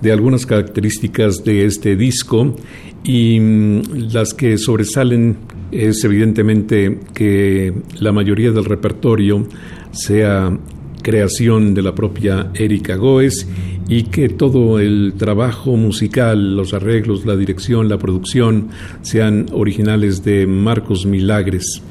[0.02, 2.58] de algunas características de este disco
[3.06, 5.38] y mm, las que sobresalen
[5.72, 9.48] es evidentemente que la mayoría del repertorio
[9.94, 10.60] sea
[11.06, 13.48] creación de la propia Erika Goes
[13.88, 18.70] y que todo el trabajo musical, los arreglos, la dirección, la producción
[19.04, 21.84] sean originales de Marcos Milagres.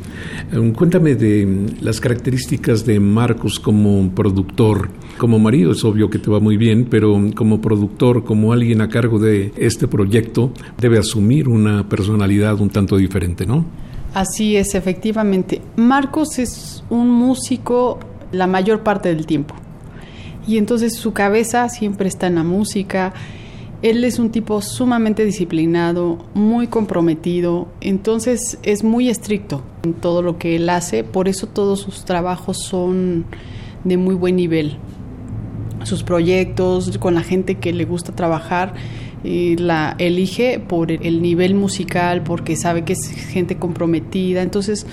[0.52, 4.88] Eh, Cuéntame de las características de Marcos como productor.
[5.16, 8.88] Como marido es obvio que te va muy bien, pero como productor, como alguien a
[8.88, 13.64] cargo de este proyecto, debe asumir una personalidad un tanto diferente, ¿no?
[14.12, 15.60] Así es, efectivamente.
[15.76, 18.00] Marcos es un músico
[18.34, 19.54] la mayor parte del tiempo.
[20.46, 23.14] Y entonces su cabeza siempre está en la música.
[23.82, 30.38] Él es un tipo sumamente disciplinado, muy comprometido, entonces es muy estricto en todo lo
[30.38, 33.26] que él hace, por eso todos sus trabajos son
[33.84, 34.78] de muy buen nivel.
[35.82, 38.72] Sus proyectos con la gente que le gusta trabajar,
[39.22, 44.86] eh, la elige por el nivel musical, porque sabe que es gente comprometida, entonces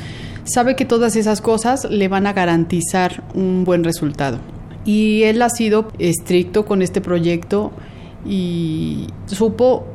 [0.53, 4.39] sabe que todas esas cosas le van a garantizar un buen resultado.
[4.85, 7.71] Y él ha sido estricto con este proyecto
[8.25, 9.85] y supo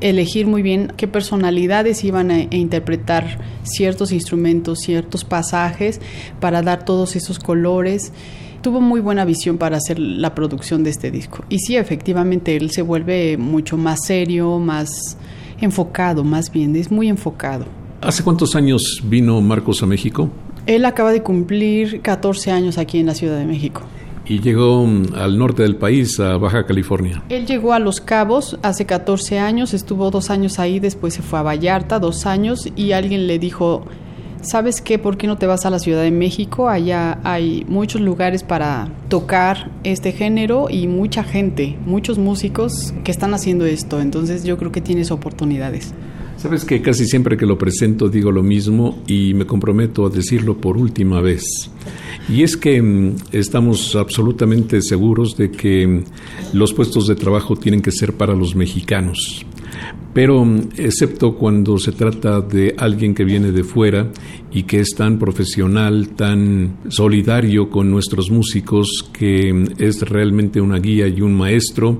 [0.00, 6.00] elegir muy bien qué personalidades iban a, interpretar ciertos instrumentos, ciertos pasajes
[6.40, 8.12] para dar todos esos colores.
[8.62, 11.44] Tuvo muy buena visión para hacer la producción de este disco.
[11.48, 15.16] Y sí, efectivamente, él se vuelve mucho más serio, más
[15.60, 17.66] enfocado, más bien, es muy enfocado.
[18.06, 20.30] ¿Hace cuántos años vino Marcos a México?
[20.66, 23.80] Él acaba de cumplir 14 años aquí en la Ciudad de México.
[24.24, 27.24] Y llegó mm, al norte del país, a Baja California.
[27.30, 31.40] Él llegó a Los Cabos hace 14 años, estuvo dos años ahí, después se fue
[31.40, 33.82] a Vallarta, dos años, y alguien le dijo,
[34.40, 35.00] ¿sabes qué?
[35.00, 36.68] ¿Por qué no te vas a la Ciudad de México?
[36.68, 43.34] Allá hay muchos lugares para tocar este género y mucha gente, muchos músicos que están
[43.34, 45.92] haciendo esto, entonces yo creo que tienes oportunidades.
[46.36, 50.56] Sabes que casi siempre que lo presento digo lo mismo y me comprometo a decirlo
[50.58, 51.42] por última vez.
[52.28, 56.02] Y es que mm, estamos absolutamente seguros de que
[56.52, 59.46] los puestos de trabajo tienen que ser para los mexicanos.
[60.16, 64.10] Pero mm, excepto cuando se trata de alguien que viene de fuera
[64.50, 70.78] y que es tan profesional, tan solidario con nuestros músicos, que mm, es realmente una
[70.78, 71.98] guía y un maestro,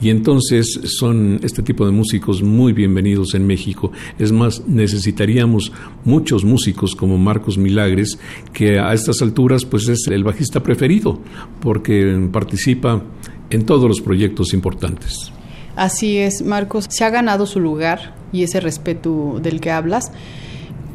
[0.00, 3.92] y entonces son este tipo de músicos muy bienvenidos en México.
[4.18, 5.70] Es más, necesitaríamos
[6.06, 8.18] muchos músicos como Marcos Milagres,
[8.54, 11.20] que a estas alturas pues es el bajista preferido,
[11.60, 13.04] porque participa
[13.50, 15.32] en todos los proyectos importantes.
[15.78, 20.10] Así es, Marcos se ha ganado su lugar y ese respeto del que hablas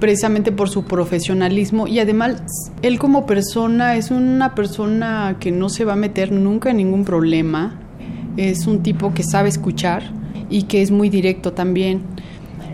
[0.01, 1.87] precisamente por su profesionalismo.
[1.87, 2.41] Y además
[2.81, 7.05] él como persona es una persona que no se va a meter nunca en ningún
[7.05, 7.79] problema,
[8.35, 10.03] es un tipo que sabe escuchar
[10.49, 12.01] y que es muy directo también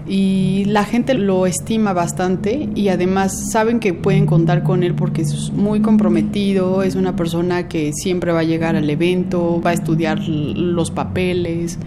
[0.07, 5.21] y la gente lo estima bastante y además saben que pueden contar con él porque
[5.21, 9.73] es muy comprometido, es una persona que siempre va a llegar al evento, va a
[9.73, 11.77] estudiar los papeles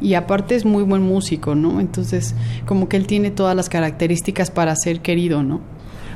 [0.00, 1.80] y aparte es muy buen músico, ¿no?
[1.80, 2.34] Entonces,
[2.66, 5.60] como que él tiene todas las características para ser querido, ¿no?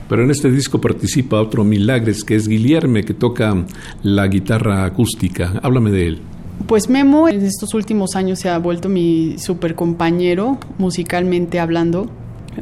[0.09, 3.55] Pero en este disco participa otro Milagres, que es Guillerme, que toca
[4.03, 5.59] la guitarra acústica.
[5.63, 6.21] Háblame de él.
[6.67, 12.09] Pues Memo en estos últimos años se ha vuelto mi super compañero musicalmente hablando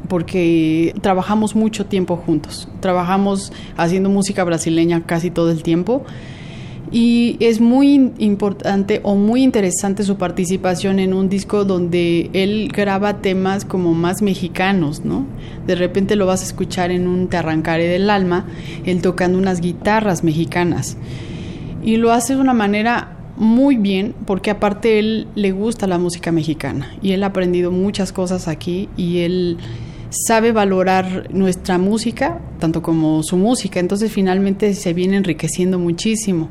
[0.08, 2.68] porque trabajamos mucho tiempo juntos.
[2.80, 6.04] Trabajamos haciendo música brasileña casi todo el tiempo
[6.92, 13.22] y es muy importante o muy interesante su participación en un disco donde él graba
[13.22, 15.24] temas como más mexicanos, ¿no?
[15.66, 18.46] De repente lo vas a escuchar en un Te arrancaré del alma,
[18.84, 20.98] él tocando unas guitarras mexicanas.
[21.82, 26.30] Y lo hace de una manera muy bien porque aparte él le gusta la música
[26.30, 29.58] mexicana y él ha aprendido muchas cosas aquí y él
[30.10, 36.50] sabe valorar nuestra música tanto como su música, entonces finalmente se viene enriqueciendo muchísimo.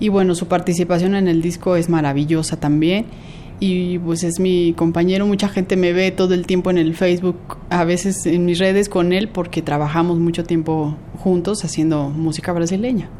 [0.00, 3.06] Y bueno, su participación en el disco es maravillosa también.
[3.60, 7.58] Y pues es mi compañero, mucha gente me ve todo el tiempo en el Facebook,
[7.68, 13.10] a veces en mis redes con él, porque trabajamos mucho tiempo juntos haciendo música brasileña.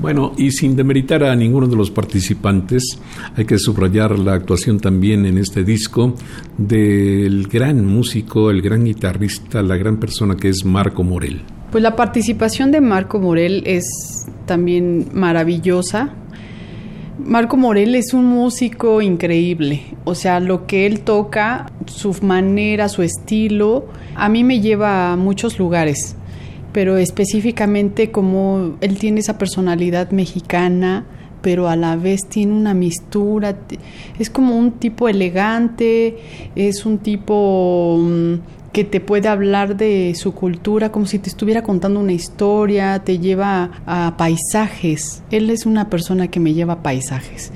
[0.00, 3.00] Bueno, y sin demeritar a ninguno de los participantes,
[3.36, 6.14] hay que subrayar la actuación también en este disco
[6.56, 11.42] del gran músico, el gran guitarrista, la gran persona que es Marco Morel.
[11.72, 13.84] Pues la participación de Marco Morel es
[14.46, 16.14] también maravillosa.
[17.18, 23.02] Marco Morel es un músico increíble, o sea, lo que él toca, su manera, su
[23.02, 26.14] estilo, a mí me lleva a muchos lugares
[26.78, 31.04] pero específicamente como él tiene esa personalidad mexicana,
[31.42, 33.58] pero a la vez tiene una mistura,
[34.16, 36.18] es como un tipo elegante,
[36.54, 38.34] es un tipo mm,
[38.72, 43.18] que te puede hablar de su cultura como si te estuviera contando una historia, te
[43.18, 45.24] lleva a paisajes.
[45.32, 47.50] Él es una persona que me lleva a paisajes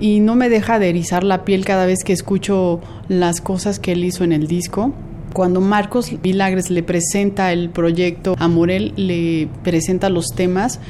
[0.00, 3.92] y no me deja de erizar la piel cada vez que escucho las cosas que
[3.92, 4.94] él hizo en el disco.
[5.32, 10.80] Cuando Marcos Milagres le presenta el proyecto a Morel, le presenta los temas,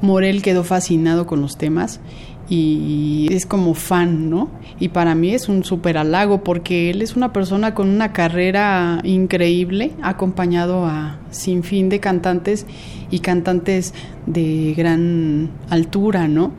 [0.00, 2.00] Morel quedó fascinado con los temas
[2.48, 4.50] y es como fan, ¿no?
[4.78, 9.00] Y para mí es un súper halago porque él es una persona con una carrera
[9.04, 12.66] increíble, acompañado a sin fin de cantantes
[13.10, 13.94] y cantantes
[14.26, 16.52] de gran altura, ¿no?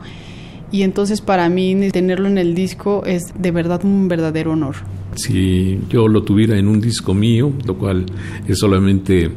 [0.72, 4.76] Y entonces para mí tenerlo en el disco es de verdad un verdadero honor.
[5.14, 8.06] Si yo lo tuviera en un disco mío, lo cual
[8.46, 9.30] es solamente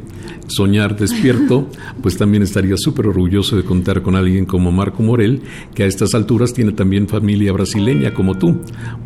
[0.48, 1.68] soñar despierto,
[2.02, 5.42] pues también estaría súper orgulloso de contar con alguien como Marco Morel,
[5.74, 8.60] que a estas alturas tiene también familia brasileña como tú,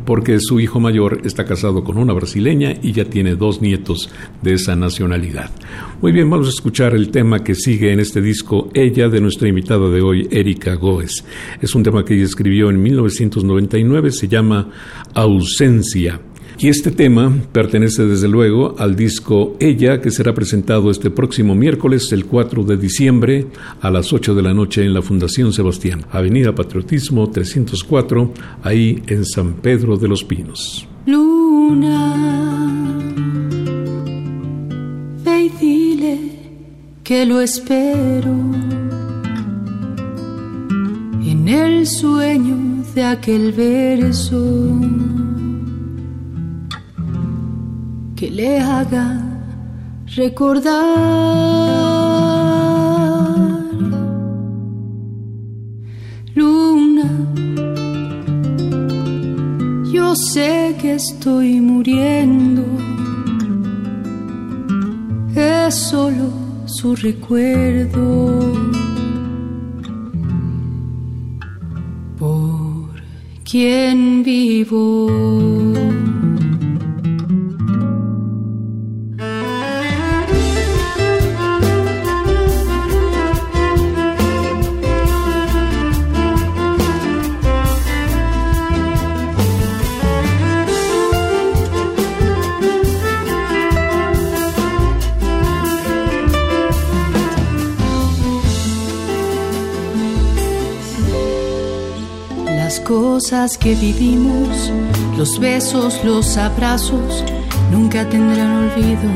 [0.07, 4.11] porque su hijo mayor está casado con una brasileña y ya tiene dos nietos
[4.43, 5.51] de esa nacionalidad.
[6.01, 9.49] Muy bien, vamos a escuchar el tema que sigue en este disco, Ella, de nuestra
[9.49, 11.25] invitada de hoy, Erika Goes.
[11.61, 14.69] Es un tema que ella escribió en 1999, se llama
[15.15, 16.21] Ausencia.
[16.63, 22.13] Y este tema pertenece desde luego al disco Ella, que será presentado este próximo miércoles,
[22.13, 23.49] el 4 de diciembre,
[23.81, 28.33] a las 8 de la noche en la Fundación Sebastián, Avenida Patriotismo 304,
[28.63, 30.87] ahí en San Pedro de los Pinos.
[31.05, 32.15] Luna,
[35.25, 36.19] ve y dile
[37.03, 38.37] que lo espero
[41.27, 44.79] en el sueño de aquel verso
[48.23, 49.21] que le haga
[50.15, 50.71] recordar.
[56.37, 57.11] Luna,
[59.93, 62.63] yo sé que estoy muriendo,
[65.35, 66.31] es solo
[66.67, 68.53] su recuerdo.
[72.21, 73.03] Por
[73.43, 76.02] quien vivo.
[103.23, 104.73] Cosas que vivimos,
[105.17, 107.23] los besos, los abrazos,
[107.71, 109.09] nunca tendrán olvido.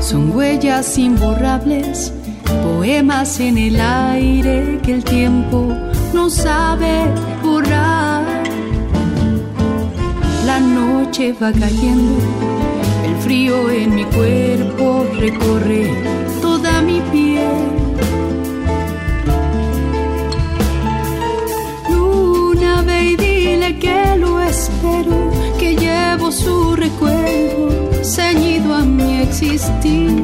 [0.00, 2.14] Son huellas imborrables,
[2.62, 5.74] poemas en el aire que el tiempo
[6.14, 7.04] no sabe
[7.42, 8.24] borrar.
[10.46, 12.18] La noche va cayendo,
[13.04, 15.92] el frío en mi cuerpo recorre
[16.40, 17.29] toda mi piel.
[23.80, 28.84] Que lo espero, que llevo su recuerdo ceñido a
[29.22, 30.22] existir.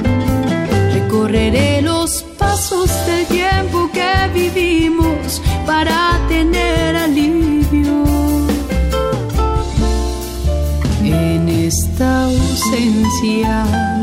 [0.93, 8.05] Recorreré los pasos del tiempo que vivimos para tener alivio
[11.03, 13.96] en esta ausencia.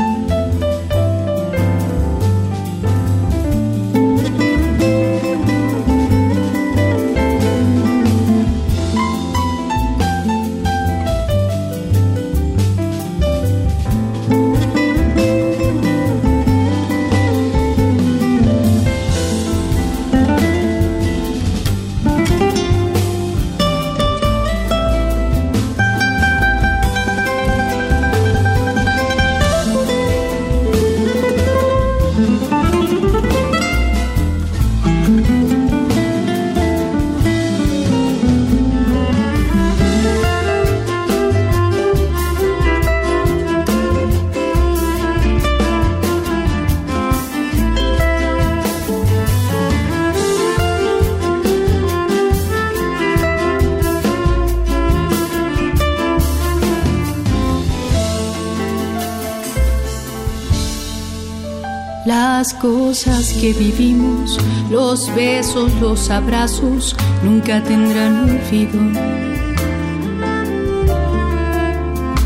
[63.44, 64.38] Que vivimos,
[64.70, 68.80] los besos, los abrazos, nunca tendrán olvido.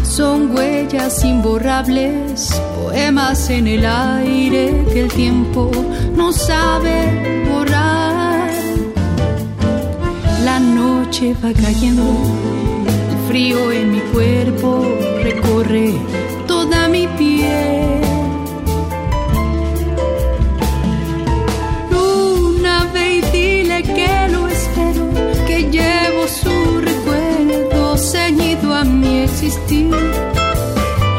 [0.05, 5.73] Son huellas imborrables, poemas en el aire que el tiempo
[6.15, 8.51] no sabe borrar.
[10.45, 12.05] La noche va cayendo,
[13.11, 14.87] el frío en mi cuerpo
[15.25, 15.95] recorre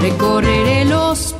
[0.01, 1.35] Recorreré los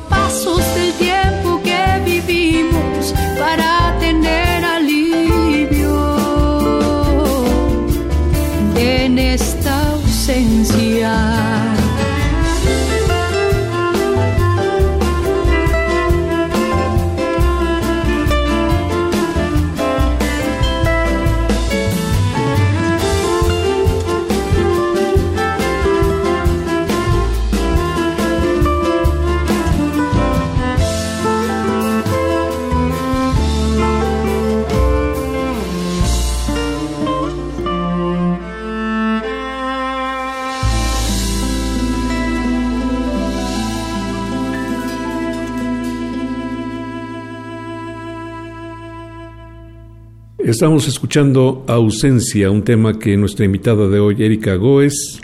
[50.60, 55.18] Estamos escuchando Ausencia, un tema que nuestra invitada de hoy, Erika Goes,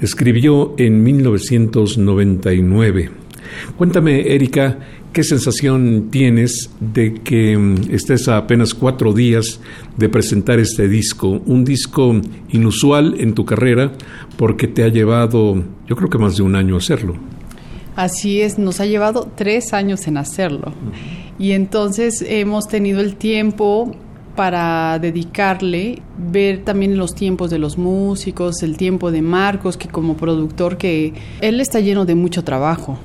[0.00, 3.10] escribió en 1999.
[3.76, 4.80] Cuéntame, Erika,
[5.12, 9.60] ¿qué sensación tienes de que mm, estés a apenas cuatro días
[9.96, 11.40] de presentar este disco?
[11.46, 13.92] Un disco inusual en tu carrera
[14.36, 17.14] porque te ha llevado, yo creo que más de un año hacerlo.
[17.94, 20.72] Así es, nos ha llevado tres años en hacerlo.
[21.38, 23.94] Y entonces hemos tenido el tiempo
[24.40, 30.16] para dedicarle, ver también los tiempos de los músicos, el tiempo de Marcos, que como
[30.16, 31.12] productor, que
[31.42, 32.96] él está lleno de mucho trabajo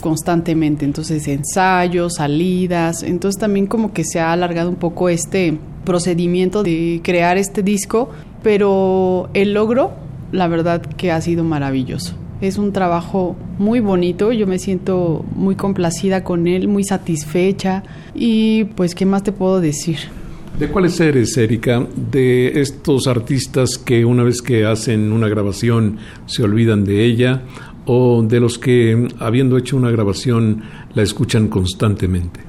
[0.00, 6.64] constantemente, entonces ensayos, salidas, entonces también como que se ha alargado un poco este procedimiento
[6.64, 8.10] de crear este disco,
[8.42, 9.92] pero el logro,
[10.32, 12.16] la verdad que ha sido maravilloso.
[12.40, 18.64] Es un trabajo muy bonito, yo me siento muy complacida con él, muy satisfecha y
[18.74, 20.18] pues qué más te puedo decir.
[20.60, 21.86] ¿De cuáles eres, Erika?
[22.12, 25.96] ¿De estos artistas que una vez que hacen una grabación
[26.26, 27.44] se olvidan de ella?
[27.86, 32.40] ¿O de los que, habiendo hecho una grabación, la escuchan constantemente?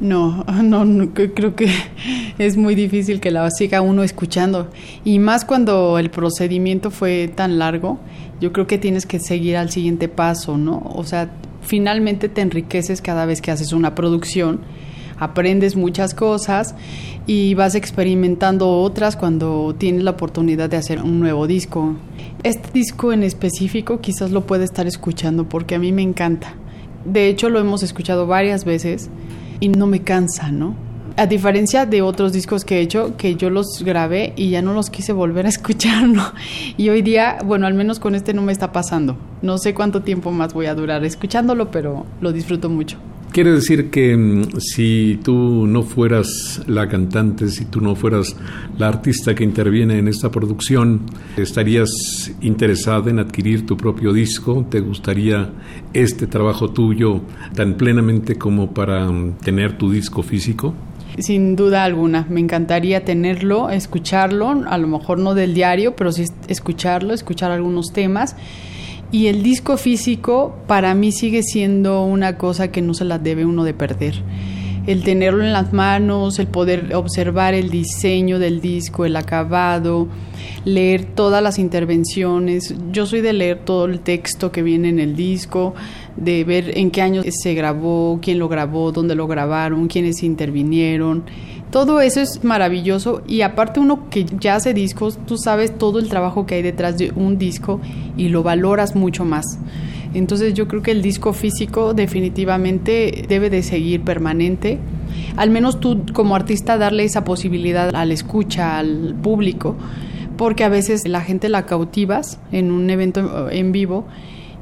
[0.00, 1.68] No, no, no, creo que
[2.38, 4.70] es muy difícil que la siga uno escuchando.
[5.04, 8.00] Y más cuando el procedimiento fue tan largo,
[8.40, 10.78] yo creo que tienes que seguir al siguiente paso, ¿no?
[10.94, 11.30] O sea,
[11.60, 14.60] finalmente te enriqueces cada vez que haces una producción,
[15.18, 16.74] aprendes muchas cosas
[17.26, 21.94] y vas experimentando otras cuando tienes la oportunidad de hacer un nuevo disco.
[22.42, 26.54] Este disco en específico quizás lo puede estar escuchando porque a mí me encanta.
[27.04, 29.10] De hecho, lo hemos escuchado varias veces
[29.60, 30.74] y no me cansa, ¿no?
[31.16, 34.74] A diferencia de otros discos que he hecho, que yo los grabé y ya no
[34.74, 36.24] los quise volver a escuchar, ¿no?
[36.76, 39.16] Y hoy día, bueno, al menos con este no me está pasando.
[39.40, 42.98] No sé cuánto tiempo más voy a durar escuchándolo, pero lo disfruto mucho.
[43.34, 48.36] Quiere decir que mm, si tú no fueras la cantante, si tú no fueras
[48.78, 51.00] la artista que interviene en esta producción,
[51.36, 51.90] ¿estarías
[52.42, 54.64] interesada en adquirir tu propio disco?
[54.70, 55.50] ¿Te gustaría
[55.92, 57.22] este trabajo tuyo
[57.56, 60.72] tan plenamente como para mm, tener tu disco físico?
[61.18, 66.26] Sin duda alguna, me encantaría tenerlo, escucharlo, a lo mejor no del diario, pero sí
[66.46, 68.36] escucharlo, escuchar algunos temas
[69.12, 73.44] y el disco físico para mí sigue siendo una cosa que no se la debe
[73.44, 74.22] uno de perder.
[74.86, 80.08] El tenerlo en las manos, el poder observar el diseño del disco, el acabado,
[80.66, 82.74] leer todas las intervenciones.
[82.92, 85.74] Yo soy de leer todo el texto que viene en el disco,
[86.16, 91.24] de ver en qué año se grabó, quién lo grabó, dónde lo grabaron, quiénes intervinieron
[91.74, 96.08] todo eso es maravilloso y aparte uno que ya hace discos, tú sabes todo el
[96.08, 97.80] trabajo que hay detrás de un disco
[98.16, 99.58] y lo valoras mucho más.
[100.14, 104.78] Entonces yo creo que el disco físico definitivamente debe de seguir permanente.
[105.36, 109.74] Al menos tú como artista darle esa posibilidad al escucha, al público,
[110.36, 114.06] porque a veces la gente la cautivas en un evento en vivo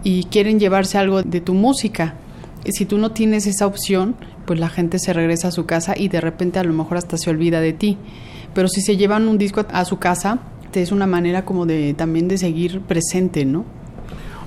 [0.03, 2.15] y quieren llevarse algo de tu música.
[2.71, 4.15] Si tú no tienes esa opción,
[4.47, 7.17] pues la gente se regresa a su casa y de repente a lo mejor hasta
[7.17, 7.99] se olvida de ti.
[8.55, 10.41] Pero si se llevan un disco a su casa,
[10.81, 13.65] es una manera como de también de seguir presente, ¿no?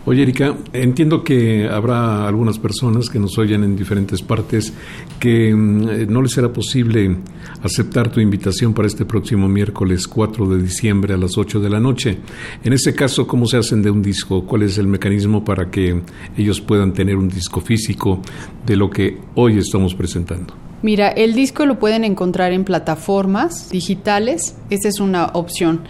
[0.07, 4.71] Oye, Erika, entiendo que habrá algunas personas que nos oyen en diferentes partes
[5.19, 7.17] que mm, no les será posible
[7.63, 11.79] aceptar tu invitación para este próximo miércoles 4 de diciembre a las 8 de la
[11.79, 12.19] noche.
[12.63, 14.45] En ese caso, ¿cómo se hacen de un disco?
[14.45, 15.99] ¿Cuál es el mecanismo para que
[16.37, 18.21] ellos puedan tener un disco físico
[18.63, 20.53] de lo que hoy estamos presentando?
[20.83, 25.81] Mira, el disco lo pueden encontrar en plataformas digitales, esa es una opción.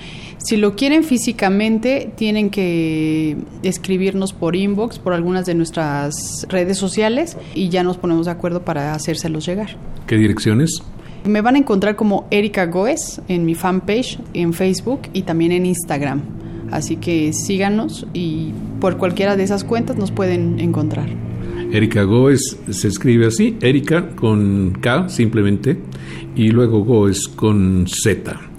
[0.46, 7.36] Si lo quieren físicamente, tienen que escribirnos por inbox, por algunas de nuestras redes sociales
[7.56, 9.76] y ya nos ponemos de acuerdo para hacérselos llegar.
[10.06, 10.84] ¿Qué direcciones?
[11.24, 15.66] Me van a encontrar como Erika Goes en mi fanpage en Facebook y también en
[15.66, 16.22] Instagram.
[16.70, 21.10] Así que síganos y por cualquiera de esas cuentas nos pueden encontrar.
[21.72, 25.80] Erika Goes se escribe así, Erika con K simplemente
[26.36, 28.55] y luego Goes con Z.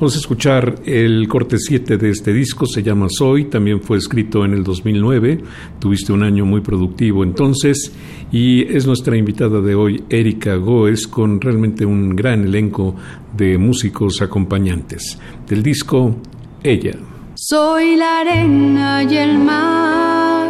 [0.00, 4.46] Vamos a escuchar el corte 7 de este disco, se llama Soy, también fue escrito
[4.46, 5.42] en el 2009,
[5.78, 7.92] tuviste un año muy productivo entonces,
[8.32, 12.96] y es nuestra invitada de hoy, Erika Goes, con realmente un gran elenco
[13.36, 15.18] de músicos acompañantes.
[15.46, 16.16] Del disco,
[16.62, 16.96] Ella.
[17.34, 20.48] Soy la arena y el mar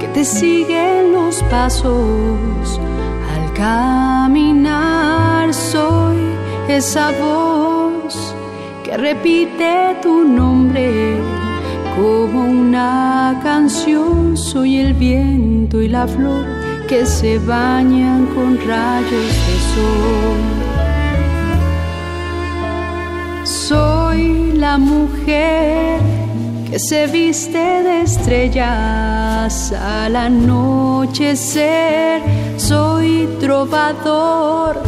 [0.00, 2.80] que te siguen los pasos
[3.28, 5.52] al caminar.
[5.52, 6.16] Soy
[6.66, 8.39] esa voz
[8.90, 11.20] que repite tu nombre
[11.96, 14.36] como una canción.
[14.36, 16.44] Soy el viento y la flor
[16.88, 20.40] que se bañan con rayos de sol.
[23.44, 26.00] Soy la mujer
[26.68, 31.60] que se viste de estrellas al anochecer.
[32.56, 34.82] Soy trovador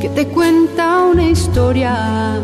[0.00, 2.40] que te cuenta una historia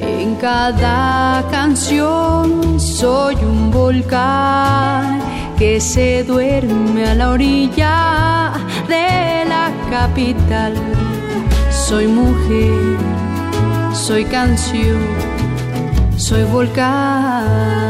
[0.00, 5.20] en cada canción soy un volcán
[5.58, 8.52] que se duerme a la orilla
[8.88, 10.74] de la capital.
[11.70, 12.96] Soy mujer,
[13.92, 15.00] soy canción,
[16.16, 17.88] soy volcán.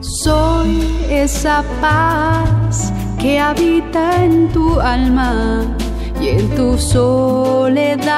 [0.00, 2.91] Soy esa paz
[3.22, 5.62] que habita en tu alma
[6.20, 8.12] y en tu soledad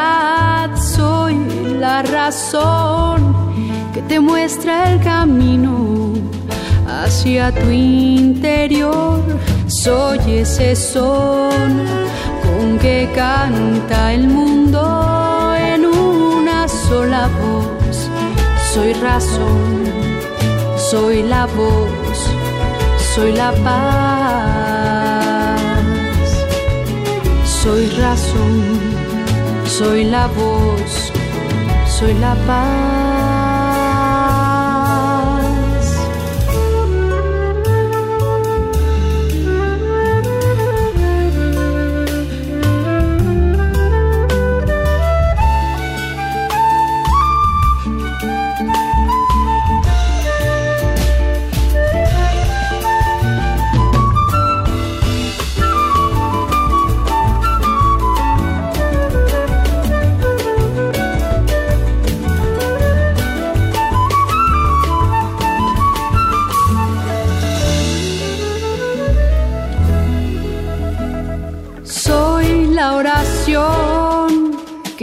[0.76, 1.36] soy
[1.78, 3.36] la razón
[3.92, 6.14] que te muestra el camino
[6.88, 9.20] hacia tu interior.
[9.66, 11.84] Soy ese son
[12.42, 18.09] con que canta el mundo en una sola voz.
[18.72, 19.84] Soy razón,
[20.90, 22.18] soy la voz,
[23.14, 24.74] soy la paz.
[27.65, 28.61] Soy razón,
[29.67, 31.11] soy la voz,
[31.87, 33.03] soy la paz.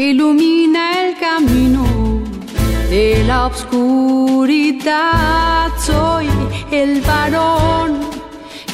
[0.10, 1.84] Ilumina el camino
[2.90, 4.90] de la oscuridad.
[5.78, 6.28] Soy
[6.72, 8.00] el varón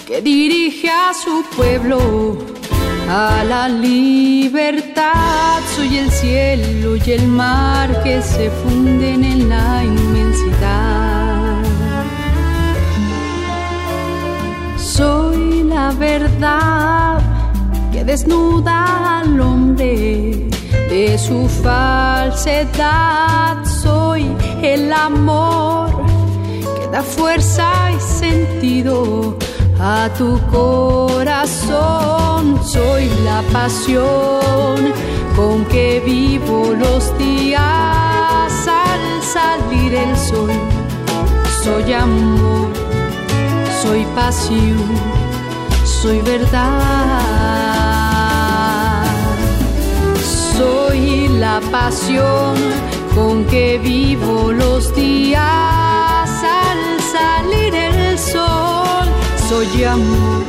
[0.08, 2.38] que dirige a su pueblo
[3.10, 5.60] a la libertad.
[5.76, 11.62] Soy el cielo y el mar que se funden en la inmensidad.
[14.78, 17.20] Soy la verdad
[17.92, 20.47] que desnuda al hombre
[20.90, 22.78] de su falsedad.
[23.66, 25.90] Soy el amor
[26.80, 29.38] que da fuerza y sentido
[29.80, 31.78] a tu corazón.
[32.64, 34.94] Soy la pasión
[35.36, 40.52] con que vivo los días al salir el sol.
[41.64, 42.70] Soy amor,
[43.82, 44.78] soy pasión,
[45.84, 47.67] soy verdad.
[51.48, 52.56] La pasión
[53.16, 56.30] con que vivo los días
[56.64, 56.82] al
[57.16, 59.08] salir el sol.
[59.50, 60.44] Soy amor,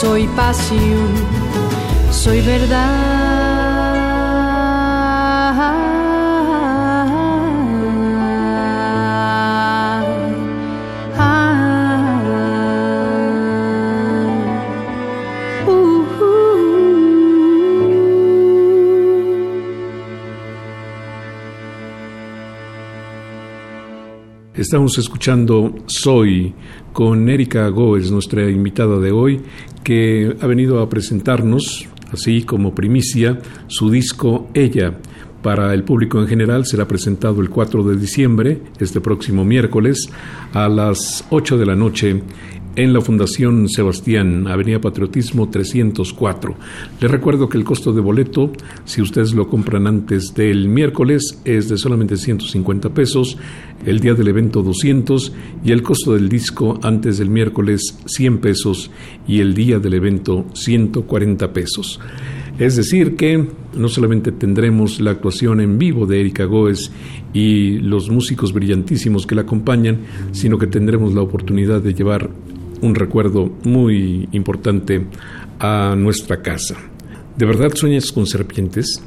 [0.00, 1.10] soy pasión,
[2.10, 3.57] soy verdad.
[24.58, 26.52] Estamos escuchando Soy
[26.92, 29.40] con Erika Goes, nuestra invitada de hoy,
[29.84, 33.38] que ha venido a presentarnos, así como primicia,
[33.68, 34.98] su disco Ella.
[35.44, 40.10] Para el público en general será presentado el 4 de diciembre, este próximo miércoles,
[40.52, 42.20] a las 8 de la noche
[42.76, 46.54] en la Fundación Sebastián, Avenida Patriotismo 304.
[47.00, 48.52] Les recuerdo que el costo de boleto,
[48.84, 53.36] si ustedes lo compran antes del miércoles, es de solamente 150 pesos,
[53.84, 55.32] el día del evento 200
[55.64, 58.90] y el costo del disco antes del miércoles 100 pesos
[59.26, 62.00] y el día del evento 140 pesos.
[62.58, 63.46] Es decir, que
[63.76, 66.90] no solamente tendremos la actuación en vivo de Erika Goes
[67.32, 69.98] y los músicos brillantísimos que la acompañan,
[70.32, 72.30] sino que tendremos la oportunidad de llevar
[72.80, 75.04] un recuerdo muy importante
[75.58, 76.76] a nuestra casa.
[77.36, 79.02] ¿De verdad sueñas con serpientes?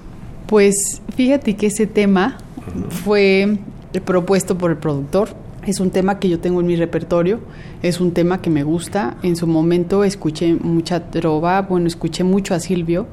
[0.48, 2.38] Pues fíjate que ese tema
[2.90, 3.58] fue
[4.06, 5.30] propuesto por el productor.
[5.66, 7.40] Es un tema que yo tengo en mi repertorio,
[7.84, 9.18] es un tema que me gusta.
[9.22, 13.08] En su momento escuché mucha trova, bueno, escuché mucho a Silvio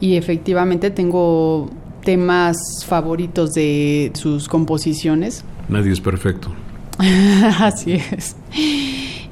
[0.00, 1.70] y efectivamente tengo
[2.02, 5.44] temas favoritos de sus composiciones.
[5.68, 6.52] Nadie es perfecto.
[7.58, 8.36] Así es.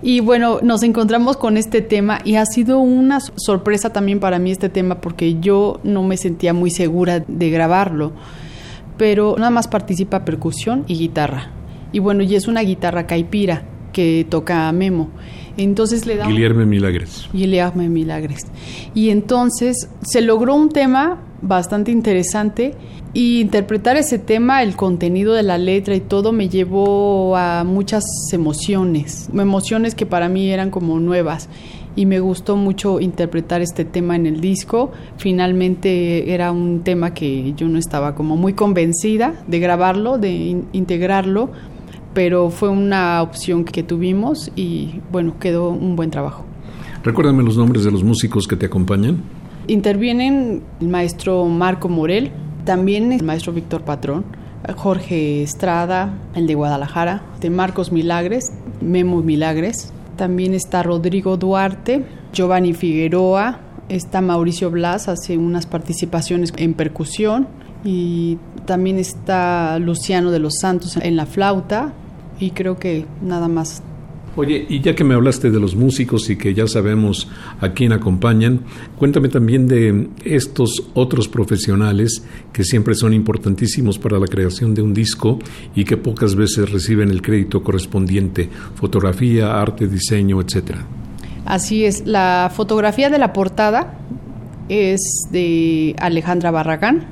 [0.02, 4.50] Y bueno, nos encontramos con este tema y ha sido una sorpresa también para mí
[4.50, 8.12] este tema porque yo no me sentía muy segura de grabarlo,
[8.96, 11.50] pero nada más participa percusión y guitarra.
[11.92, 15.10] Y bueno, y es una guitarra caipira que toca Memo.
[15.56, 17.28] Entonces le da Guillermo Milagres.
[17.32, 18.46] Guillermo Milagres.
[18.94, 22.74] Y entonces se logró un tema bastante interesante
[23.12, 28.04] y interpretar ese tema, el contenido de la letra y todo me llevó a muchas
[28.32, 31.48] emociones, emociones que para mí eran como nuevas
[31.96, 34.92] y me gustó mucho interpretar este tema en el disco.
[35.16, 40.66] Finalmente era un tema que yo no estaba como muy convencida de grabarlo, de in-
[40.72, 41.50] integrarlo,
[42.14, 46.44] pero fue una opción que tuvimos y bueno, quedó un buen trabajo.
[47.02, 49.22] Recuérdame los nombres de los músicos que te acompañan.
[49.66, 52.30] Intervienen el maestro Marco Morel,
[52.64, 54.24] también el maestro Víctor Patrón,
[54.76, 62.04] Jorge Estrada, el de Guadalajara, de Marcos Milagres, Memo Milagres, también está Rodrigo Duarte,
[62.34, 67.48] Giovanni Figueroa, está Mauricio Blas, hace unas participaciones en percusión.
[67.84, 71.94] Y también está Luciano de los Santos en la flauta.
[72.38, 73.82] Y creo que nada más
[74.36, 77.28] Oye, y ya que me hablaste de los músicos y que ya sabemos
[77.60, 78.60] a quién acompañan,
[78.96, 84.94] cuéntame también de estos otros profesionales que siempre son importantísimos para la creación de un
[84.94, 85.40] disco
[85.74, 90.86] y que pocas veces reciben el crédito correspondiente, fotografía, arte, diseño, etcétera.
[91.44, 93.98] Así es, la fotografía de la portada
[94.68, 95.00] es
[95.32, 97.08] de Alejandra Barragán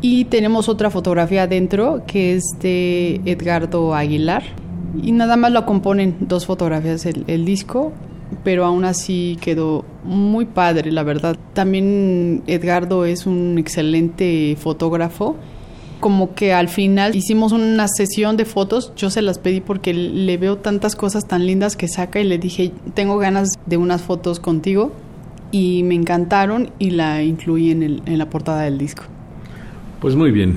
[0.00, 4.61] y tenemos otra fotografía adentro que es de Edgardo Aguilar
[5.00, 7.92] y nada más lo componen dos fotografías el, el disco,
[8.44, 11.36] pero aún así quedó muy padre, la verdad.
[11.52, 15.36] También Edgardo es un excelente fotógrafo
[16.02, 20.36] como que al final hicimos una sesión de fotos, yo se las pedí porque le
[20.36, 24.40] veo tantas cosas tan lindas que saca y le dije, tengo ganas de unas fotos
[24.40, 24.90] contigo
[25.52, 29.04] y me encantaron y la incluí en, el, en la portada del disco.
[30.02, 30.56] Pues muy bien,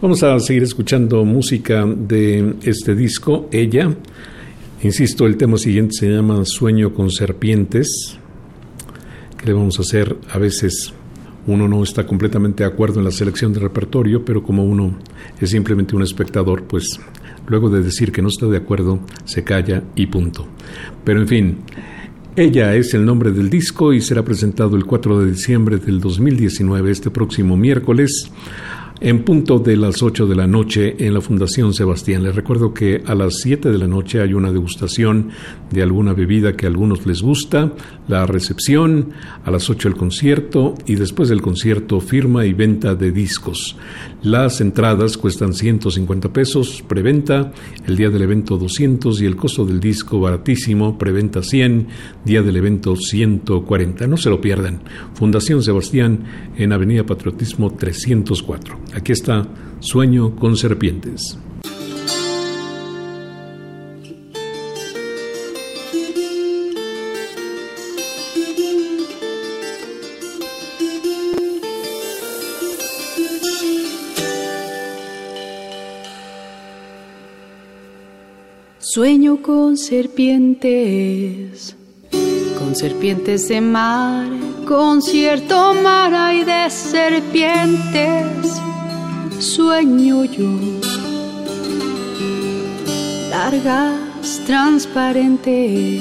[0.00, 3.94] vamos a seguir escuchando música de este disco, Ella.
[4.82, 8.18] Insisto, el tema siguiente se llama Sueño con serpientes.
[9.36, 10.16] ¿Qué le vamos a hacer?
[10.32, 10.94] A veces
[11.46, 14.96] uno no está completamente de acuerdo en la selección de repertorio, pero como uno
[15.38, 16.98] es simplemente un espectador, pues
[17.48, 20.48] luego de decir que no está de acuerdo, se calla y punto.
[21.04, 21.58] Pero en fin,
[22.34, 26.90] ella es el nombre del disco y será presentado el 4 de diciembre del 2019,
[26.90, 28.30] este próximo miércoles,
[29.00, 32.22] en punto de las 8 de la noche en la Fundación Sebastián.
[32.22, 35.30] Les recuerdo que a las 7 de la noche hay una degustación
[35.70, 37.72] de alguna bebida que a algunos les gusta,
[38.08, 39.10] la recepción,
[39.44, 43.76] a las 8 el concierto y después del concierto firma y venta de discos.
[44.22, 47.52] Las entradas cuestan 150 pesos, preventa,
[47.86, 51.86] el día del evento 200 y el costo del disco baratísimo, preventa 100,
[52.24, 54.06] día del evento 140.
[54.06, 54.80] No se lo pierdan.
[55.14, 56.24] Fundación Sebastián
[56.56, 58.78] en Avenida Patriotismo 304.
[58.94, 59.46] Aquí está
[59.80, 61.38] Sueño con Serpientes.
[78.96, 81.76] Sueño con serpientes,
[82.58, 84.26] con serpientes de mar,
[84.66, 88.58] con cierto mar hay de serpientes.
[89.38, 90.48] Sueño yo,
[93.28, 96.00] largas, transparentes,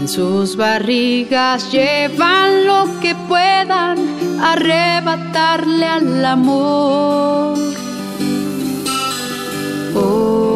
[0.00, 3.98] en sus barrigas llevan lo que puedan
[4.42, 7.56] arrebatarle al amor.
[9.94, 10.47] Oh,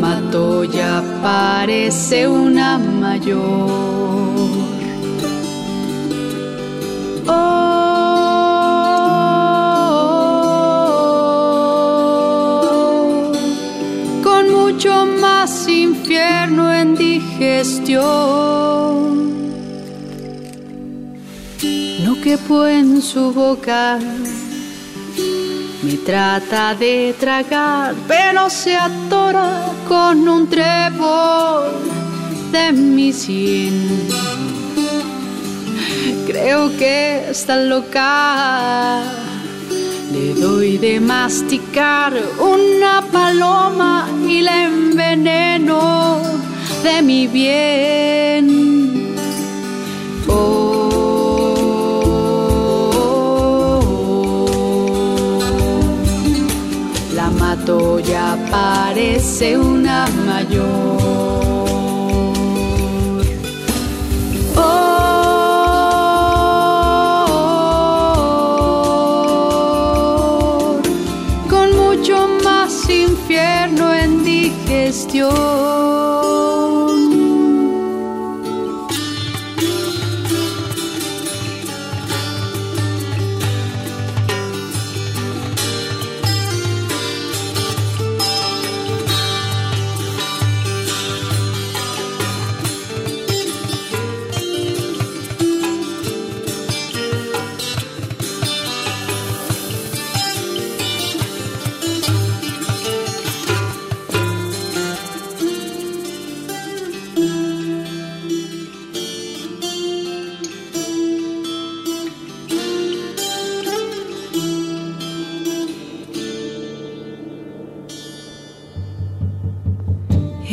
[0.00, 3.68] la matoya parece una mayor.
[7.26, 7.60] Oh,
[14.22, 18.00] con mucho más infierno en digestión.
[22.04, 23.98] No quepo en su boca.
[25.82, 31.70] Me trata de tragar, pero se atora con un trébol
[32.52, 34.08] de mi sien.
[36.26, 39.02] Creo que está loca.
[40.12, 46.20] Le doy de masticar una paloma y la enveneno
[46.82, 49.16] de mi bien.
[50.28, 50.69] Oh,
[57.50, 61.00] mato ya parece una mayor.
[64.56, 64.80] Oh,
[71.48, 75.79] con mucho más infierno en digestión.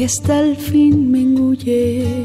[0.08, 2.24] Esta al fin me engulle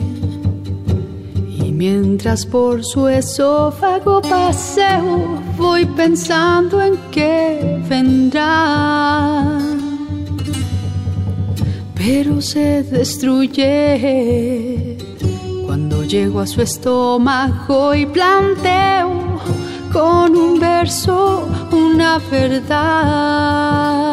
[1.64, 9.58] y mientras por su esófago paseo voy pensando en qué vendrá.
[11.96, 14.96] Pero se destruye
[15.66, 19.40] cuando llego a su estómago y planteo
[19.92, 24.11] con un verso una verdad.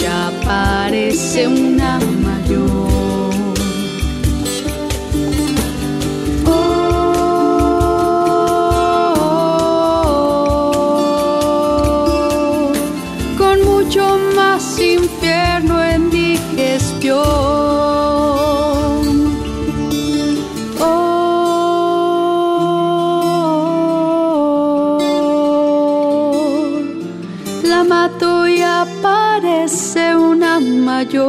[0.00, 3.30] Ya parece una mayor.
[6.46, 7.12] Oh,
[13.36, 17.49] con mucho más infierno en digestión.
[27.70, 31.20] La mato y aparece una mayor.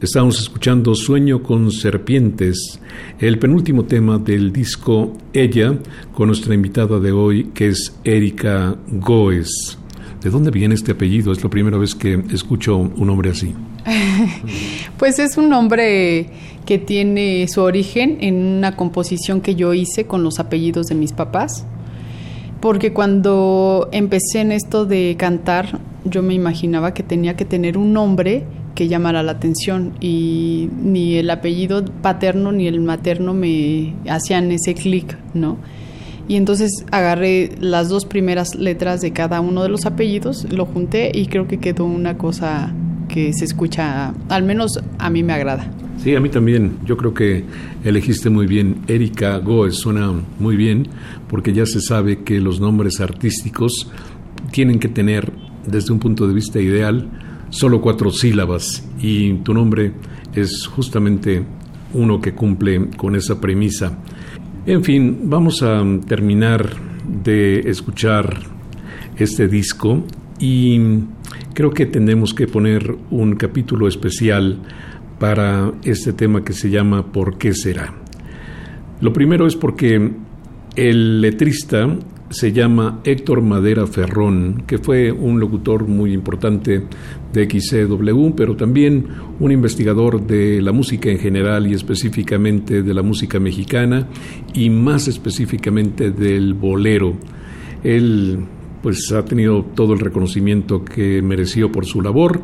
[0.00, 2.80] Estamos escuchando Sueño con Serpientes,
[3.20, 5.78] el penúltimo tema del disco Ella,
[6.12, 9.78] con nuestra invitada de hoy, que es Erika Goes.
[10.20, 11.30] ¿De dónde viene este apellido?
[11.30, 13.54] Es la primera vez que escucho un nombre así.
[14.98, 16.30] Pues es un nombre
[16.64, 21.12] que tiene su origen en una composición que yo hice con los apellidos de mis
[21.12, 21.64] papás.
[22.62, 27.92] Porque cuando empecé en esto de cantar, yo me imaginaba que tenía que tener un
[27.92, 28.44] nombre
[28.76, 34.74] que llamara la atención y ni el apellido paterno ni el materno me hacían ese
[34.74, 35.56] clic, ¿no?
[36.28, 41.10] Y entonces agarré las dos primeras letras de cada uno de los apellidos, lo junté
[41.12, 42.72] y creo que quedó una cosa
[43.08, 45.68] que se escucha, al menos a mí me agrada.
[46.02, 46.78] Sí, a mí también.
[46.84, 47.44] Yo creo que
[47.84, 48.82] elegiste muy bien.
[48.88, 50.88] Erika Goes suena muy bien
[51.28, 53.88] porque ya se sabe que los nombres artísticos
[54.50, 55.32] tienen que tener,
[55.64, 57.08] desde un punto de vista ideal,
[57.50, 59.92] solo cuatro sílabas y tu nombre
[60.34, 61.44] es justamente
[61.94, 63.96] uno que cumple con esa premisa.
[64.66, 66.68] En fin, vamos a terminar
[67.22, 68.40] de escuchar
[69.16, 70.02] este disco
[70.40, 70.80] y
[71.54, 74.58] creo que tenemos que poner un capítulo especial
[75.22, 77.94] para este tema que se llama ¿Por qué será?
[79.00, 80.10] Lo primero es porque
[80.74, 81.96] el letrista
[82.28, 86.88] se llama Héctor Madera Ferrón, que fue un locutor muy importante
[87.32, 89.06] de XCW, pero también
[89.38, 94.08] un investigador de la música en general y específicamente de la música mexicana
[94.54, 97.14] y más específicamente del bolero.
[97.84, 98.40] Él
[98.82, 102.42] pues ha tenido todo el reconocimiento que mereció por su labor,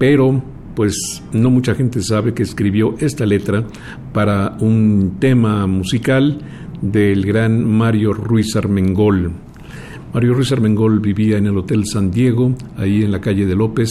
[0.00, 3.66] pero pues no mucha gente sabe que escribió esta letra
[4.12, 6.38] para un tema musical
[6.80, 9.32] del gran Mario Ruiz Armengol.
[10.14, 13.90] Mario Ruiz Armengol vivía en el Hotel San Diego, ahí en la calle de López,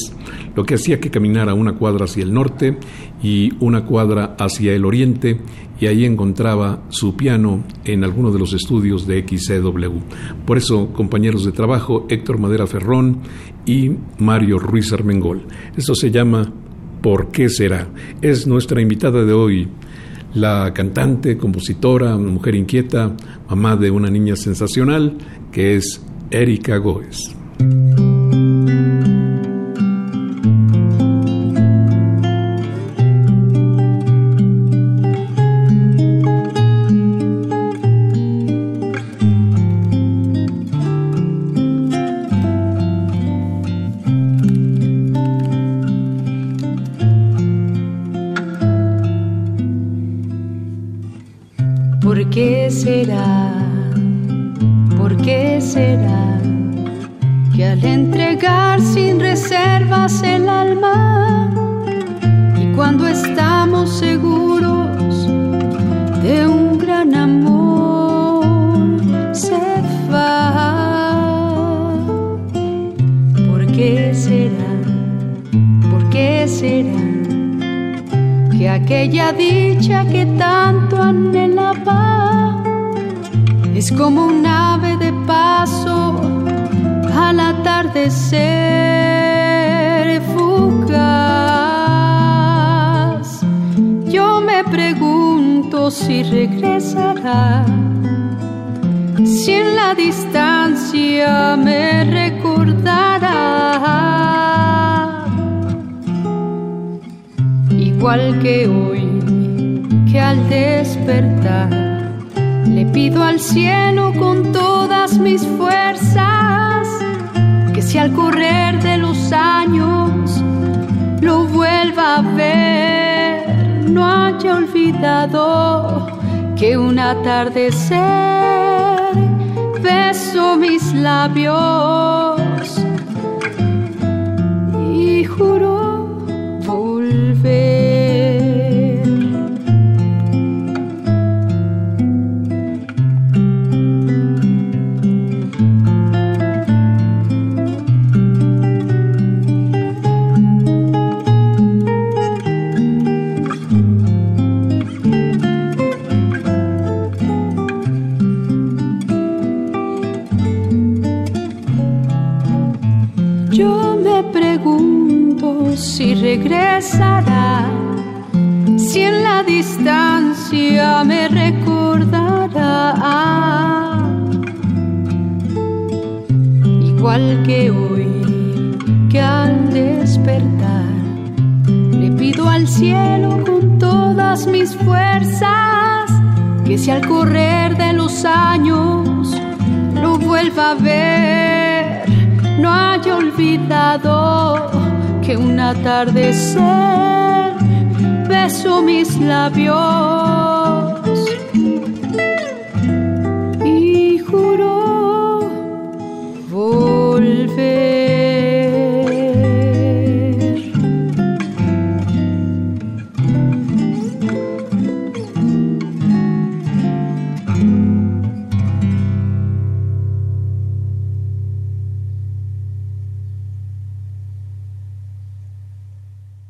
[0.55, 2.77] lo que hacía que caminara una cuadra hacia el norte
[3.21, 5.41] y una cuadra hacia el oriente,
[5.81, 9.99] y ahí encontraba su piano en alguno de los estudios de XCW.
[10.45, 13.23] Por eso, compañeros de trabajo, Héctor Madera Ferrón
[13.65, 15.43] y Mario Ruiz Armengol.
[15.75, 16.49] Esto se llama
[17.01, 17.87] ¿Por qué será?
[18.21, 19.67] Es nuestra invitada de hoy,
[20.33, 23.15] la cantante, compositora, mujer inquieta,
[23.49, 25.17] mamá de una niña sensacional,
[25.51, 26.01] que es
[26.31, 27.35] Erika Goes.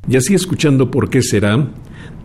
[0.09, 1.67] Y así escuchando por qué será,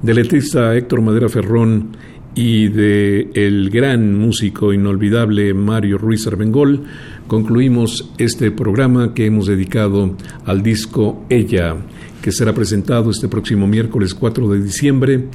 [0.03, 1.97] del letrista Héctor Madera Ferrón
[2.35, 6.85] y de el gran músico inolvidable Mario Ruiz Armengol,
[7.27, 11.77] concluimos este programa que hemos dedicado al disco Ella,
[12.23, 15.27] que será presentado este próximo miércoles 4 de diciembre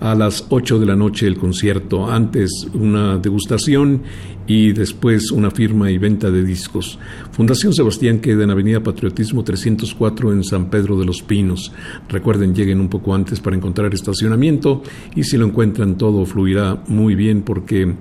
[0.00, 4.02] a las 8 de la noche el concierto, antes una degustación
[4.46, 6.98] y después una firma y venta de discos.
[7.32, 11.72] Fundación Sebastián queda en Avenida Patriotismo 304 en San Pedro de los Pinos.
[12.08, 14.82] Recuerden, lleguen un poco antes para encontrar estacionamiento
[15.14, 17.94] y si lo encuentran todo fluirá muy bien porque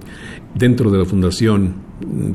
[0.55, 1.85] dentro de la fundación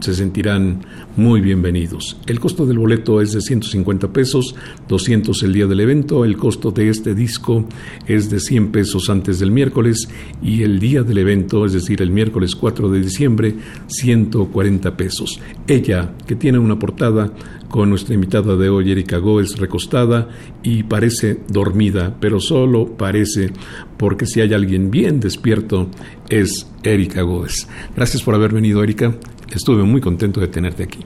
[0.01, 0.81] se sentirán
[1.17, 2.17] muy bienvenidos.
[2.27, 4.55] El costo del boleto es de 150 pesos,
[4.89, 7.67] 200 el día del evento, el costo de este disco
[8.07, 10.09] es de 100 pesos antes del miércoles
[10.43, 13.55] y el día del evento, es decir, el miércoles 4 de diciembre,
[14.01, 15.41] 140 pesos.
[15.67, 17.33] Ella, que tiene una portada
[17.69, 20.29] con nuestra invitada de hoy, Erika Goes, recostada
[20.63, 23.51] y parece dormida, pero solo parece,
[23.97, 25.89] porque si hay alguien bien despierto
[26.29, 27.69] es Erika Goes.
[27.95, 29.15] Gracias por haber venido, Erika.
[29.53, 31.01] Estuve muy contento de tenerte aquí.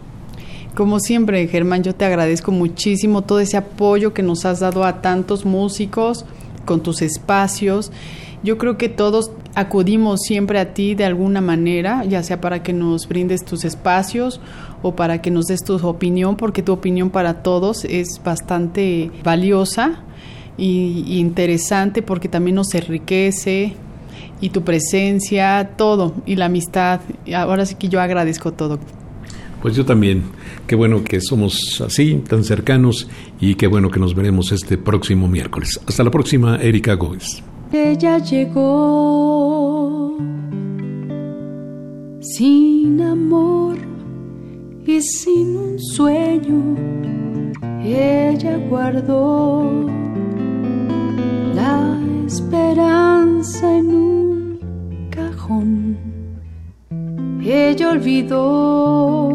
[0.75, 5.03] Como siempre, Germán, yo te agradezco muchísimo todo ese apoyo que nos has dado a
[5.03, 6.25] tantos músicos
[6.65, 7.93] con tus espacios.
[8.45, 12.75] Yo creo que todos acudimos siempre a ti de alguna manera, ya sea para que
[12.75, 14.39] nos brindes tus espacios
[14.83, 20.03] o para que nos des tu opinión, porque tu opinión para todos es bastante valiosa
[20.59, 23.77] y, interesante porque también nos enriquece
[24.43, 27.01] y tu presencia, todo, y la amistad.
[27.35, 28.79] Ahora sí que yo agradezco todo.
[29.63, 30.23] Pues yo también.
[30.67, 33.09] Qué bueno que somos así, tan cercanos,
[33.41, 35.81] y qué bueno que nos veremos este próximo miércoles.
[35.87, 37.43] Hasta la próxima, Erika Gómez.
[37.73, 40.17] Ella llegó
[42.21, 43.77] sin amor
[44.87, 46.77] y sin un sueño.
[47.83, 49.87] Ella guardó
[51.55, 54.59] la esperanza en un
[55.11, 55.97] cajón.
[57.45, 59.31] Ella olvidó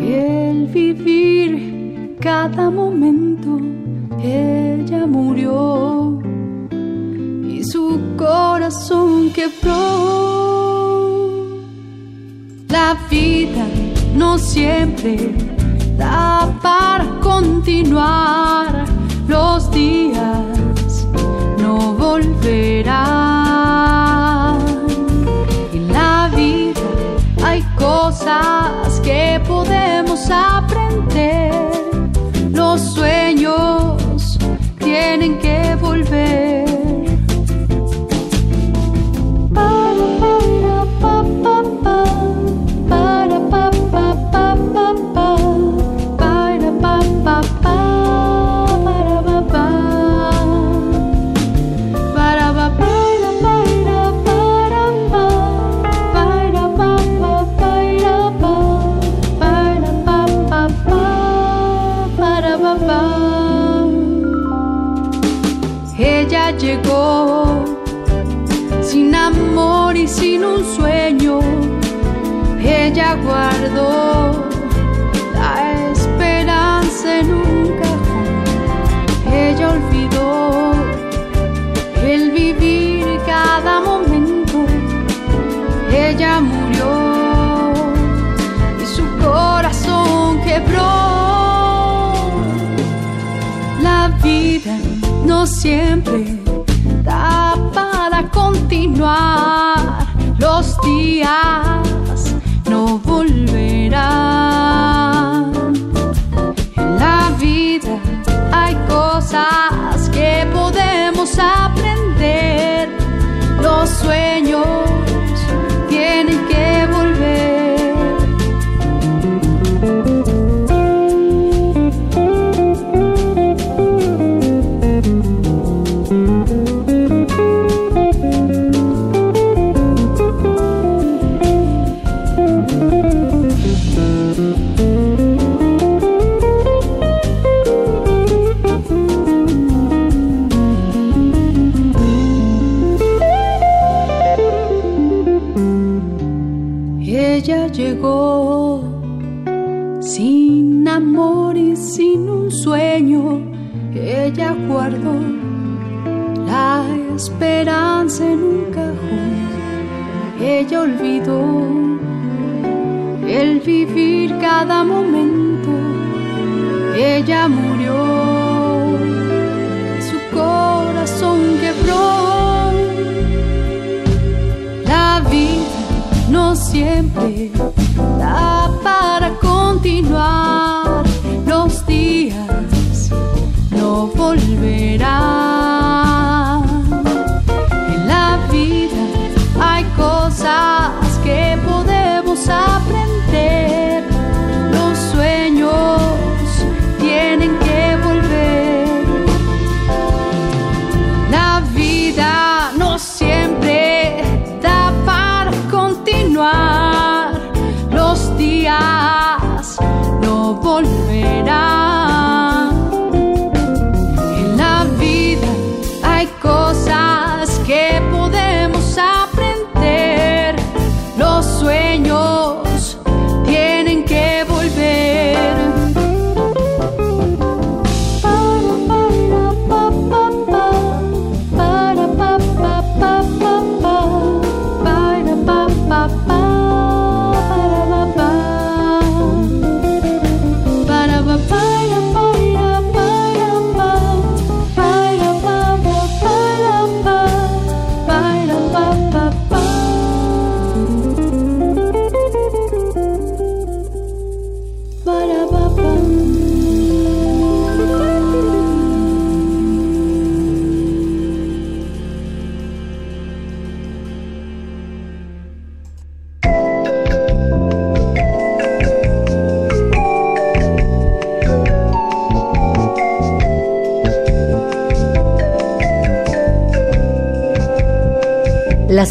[0.00, 3.58] el vivir cada momento.
[4.22, 6.20] Ella murió
[7.64, 9.74] su corazón quebró.
[12.68, 13.66] La vida
[14.14, 15.34] no siempre
[15.96, 18.84] da para continuar
[19.28, 21.06] los días
[21.58, 22.94] no volverán.
[25.72, 26.80] En la vida
[27.42, 30.73] hay cosas que podemos aprender.